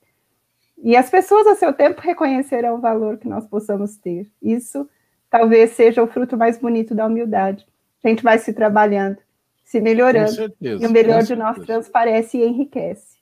[0.83, 4.27] E as pessoas, a seu tempo, reconhecerão o valor que nós possamos ter.
[4.41, 4.89] Isso
[5.31, 7.65] talvez seja o fruto mais bonito da humildade.
[8.03, 9.17] A gente vai se trabalhando,
[9.63, 10.31] se melhorando.
[10.31, 13.17] certeza, e o melhor de nós transparece e enriquece.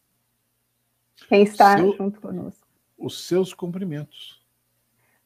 [1.27, 2.67] Quem está Seu, junto conosco.
[2.97, 4.41] Os seus cumprimentos.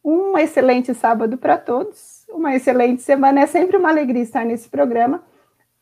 [0.04, 2.26] Um excelente sábado para todos.
[2.30, 3.42] Uma excelente semana.
[3.42, 5.24] É sempre uma alegria estar nesse programa.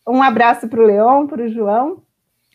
[0.07, 2.03] Um abraço para o Leon, para o João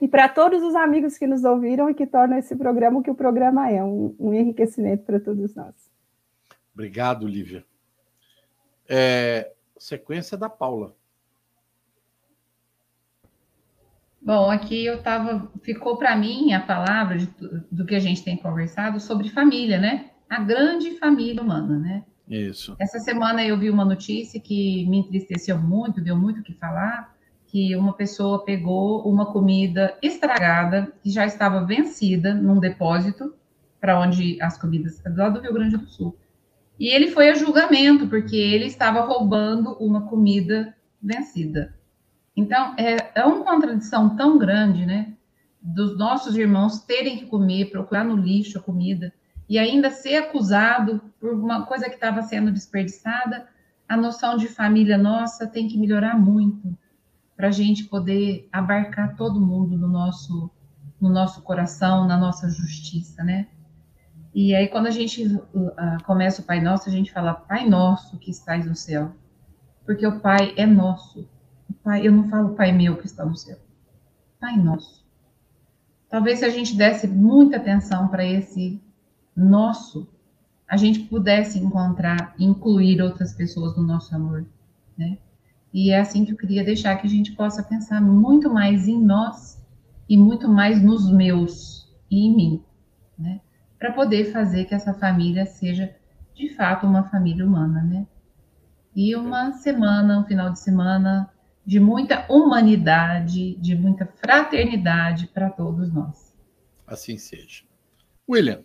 [0.01, 3.11] e para todos os amigos que nos ouviram e que tornam esse programa o que
[3.11, 5.75] o programa é, um, um enriquecimento para todos nós.
[6.75, 7.65] Obrigado, Lívia.
[8.89, 10.95] É, sequência da Paula.
[14.21, 15.49] Bom, aqui eu estava.
[15.63, 17.29] Ficou para mim a palavra de,
[17.71, 20.11] do que a gente tem conversado sobre família, né?
[20.29, 22.05] A grande família humana, né?
[22.29, 22.75] Isso.
[22.81, 27.15] Essa semana eu vi uma notícia que me entristeceu muito, deu muito o que falar,
[27.47, 33.33] que uma pessoa pegou uma comida estragada, que já estava vencida num depósito,
[33.81, 36.17] para onde as comidas, lá do Rio Grande do Sul.
[36.79, 41.75] E ele foi a julgamento, porque ele estava roubando uma comida vencida.
[42.37, 45.15] Então, é, é uma contradição tão grande, né?
[45.61, 49.13] Dos nossos irmãos terem que comer, procurar no lixo a comida,
[49.49, 53.49] e ainda ser acusado por uma coisa que estava sendo desperdiçada,
[53.89, 56.77] a noção de família nossa tem que melhorar muito
[57.37, 60.51] para a gente poder abarcar todo mundo no nosso,
[61.01, 63.47] no nosso coração, na nossa justiça, né?
[64.37, 68.19] E aí, quando a gente uh, começa o Pai Nosso, a gente fala, Pai Nosso
[68.19, 69.13] que estás no céu.
[69.87, 71.27] Porque o Pai é nosso.
[71.71, 73.57] O pai, eu não falo Pai meu que está no céu.
[74.39, 75.03] Pai Nosso.
[76.11, 78.79] Talvez se a gente desse muita atenção para esse
[79.35, 80.07] nosso,
[80.69, 84.45] a gente pudesse encontrar, incluir outras pessoas no nosso amor,
[84.99, 85.17] né?
[85.73, 89.03] E é assim que eu queria deixar que a gente possa pensar muito mais em
[89.03, 89.65] nós
[90.07, 92.63] e muito mais nos meus e em mim,
[93.19, 93.41] né?
[93.87, 95.95] Para poder fazer que essa família seja
[96.35, 98.05] de fato uma família humana, né?
[98.97, 101.33] E uma semana, um final de semana
[101.65, 106.37] de muita humanidade, de muita fraternidade para todos nós.
[106.85, 107.63] Assim seja.
[108.29, 108.65] William,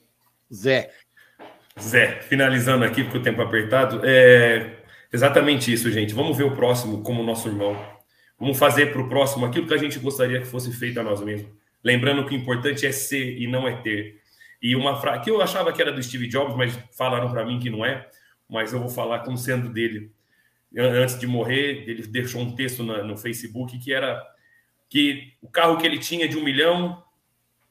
[0.51, 0.89] Zé.
[1.79, 4.75] Zé, finalizando aqui, porque o tempo é apertado, é,
[5.13, 6.15] Exatamente isso, gente.
[6.15, 7.79] Vamos ver o próximo como nosso irmão.
[8.39, 11.21] Vamos fazer para o próximo aquilo que a gente gostaria que fosse feito a nós
[11.21, 11.51] mesmos.
[11.83, 14.20] Lembrando que o importante é ser e não é ter.
[14.61, 17.59] E uma frase que eu achava que era do Steve Jobs, mas falaram para mim
[17.59, 18.07] que não é,
[18.47, 20.11] mas eu vou falar como sendo dele.
[20.77, 24.21] Antes de morrer, ele deixou um texto no, no Facebook que era
[24.89, 27.03] que o carro que ele tinha de um milhão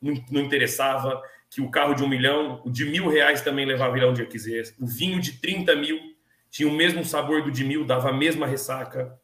[0.01, 3.97] não, não interessava, que o carro de um milhão, o de mil reais também levava
[3.97, 5.99] ele onde quisesse, o vinho de 30 mil
[6.51, 9.17] tinha o mesmo sabor do de mil, dava a mesma ressaca.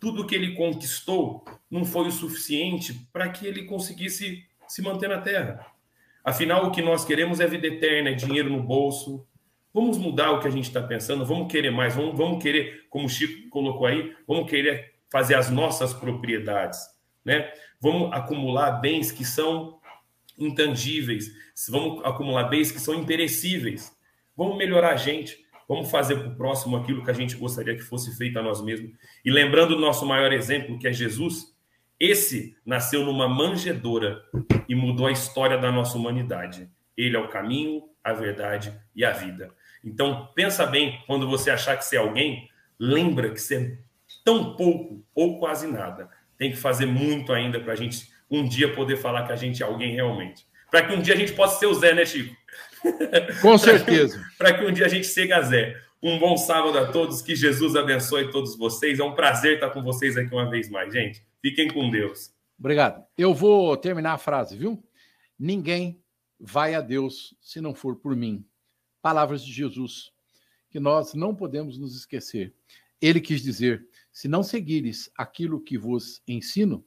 [0.00, 5.20] Tudo que ele conquistou não foi o suficiente para que ele conseguisse se manter na
[5.20, 5.66] Terra.
[6.24, 9.26] Afinal, o que nós queremos é vida eterna, é dinheiro no bolso.
[9.72, 13.06] Vamos mudar o que a gente está pensando, vamos querer mais, vamos, vamos querer, como
[13.06, 16.80] o Chico colocou aí, vamos querer fazer as nossas propriedades,
[17.24, 17.52] né?
[17.80, 19.78] Vamos acumular bens que são
[20.36, 21.30] intangíveis,
[21.68, 23.96] vamos acumular bens que são imperecíveis.
[24.36, 25.38] Vamos melhorar a gente.
[25.68, 28.64] Vamos fazer para o próximo aquilo que a gente gostaria que fosse feito a nós
[28.64, 28.90] mesmos.
[29.22, 31.54] E lembrando do nosso maior exemplo, que é Jesus,
[32.00, 34.22] esse nasceu numa manjedoura
[34.66, 36.70] e mudou a história da nossa humanidade.
[36.96, 39.50] Ele é o caminho, a verdade e a vida.
[39.84, 42.48] Então, pensa bem, quando você achar que você é alguém,
[42.78, 43.78] lembra que você é
[44.24, 46.08] tão pouco ou quase nada.
[46.38, 49.62] Tem que fazer muito ainda para a gente um dia poder falar que a gente
[49.62, 50.46] é alguém realmente.
[50.70, 52.34] Para que um dia a gente possa ser o Zé, né, Chico?
[53.42, 54.24] Com certeza.
[54.38, 55.76] Para que um dia a gente siga Zé.
[56.02, 58.98] Um bom sábado a todos, que Jesus abençoe todos vocês.
[58.98, 61.22] É um prazer estar com vocês aqui uma vez mais, gente.
[61.40, 62.32] Fiquem com Deus.
[62.58, 63.04] Obrigado.
[63.16, 64.82] Eu vou terminar a frase, viu?
[65.38, 66.02] Ninguém
[66.38, 68.44] vai a Deus se não for por mim.
[69.00, 70.12] Palavras de Jesus,
[70.68, 72.54] que nós não podemos nos esquecer.
[73.00, 76.84] Ele quis dizer: se não seguires aquilo que vos ensino,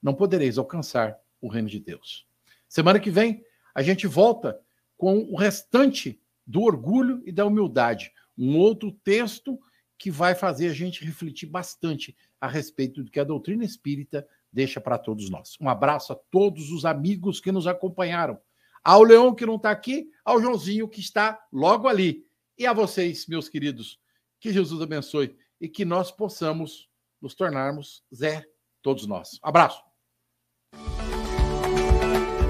[0.00, 2.26] não podereis alcançar o reino de Deus.
[2.68, 3.44] Semana que vem,
[3.74, 4.60] a gente volta
[4.96, 8.12] com o restante do orgulho e da humildade.
[8.38, 9.58] Um outro texto
[9.98, 14.80] que vai fazer a gente refletir bastante a respeito do que a doutrina espírita deixa
[14.80, 15.56] para todos nós.
[15.60, 18.38] Um abraço a todos os amigos que nos acompanharam.
[18.82, 22.24] Ao Leão, que não está aqui, ao Joãozinho, que está logo ali.
[22.58, 23.98] E a vocês, meus queridos,
[24.40, 26.88] que Jesus abençoe e que nós possamos
[27.20, 28.44] nos tornarmos Zé,
[28.82, 29.38] todos nós.
[29.42, 29.82] Abraço.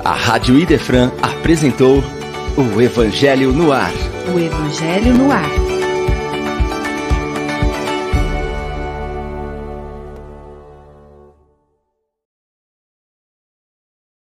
[0.05, 1.99] A Rádio Idefran apresentou
[2.57, 3.93] o Evangelho no Ar.
[4.33, 5.66] O Evangelho no Ar.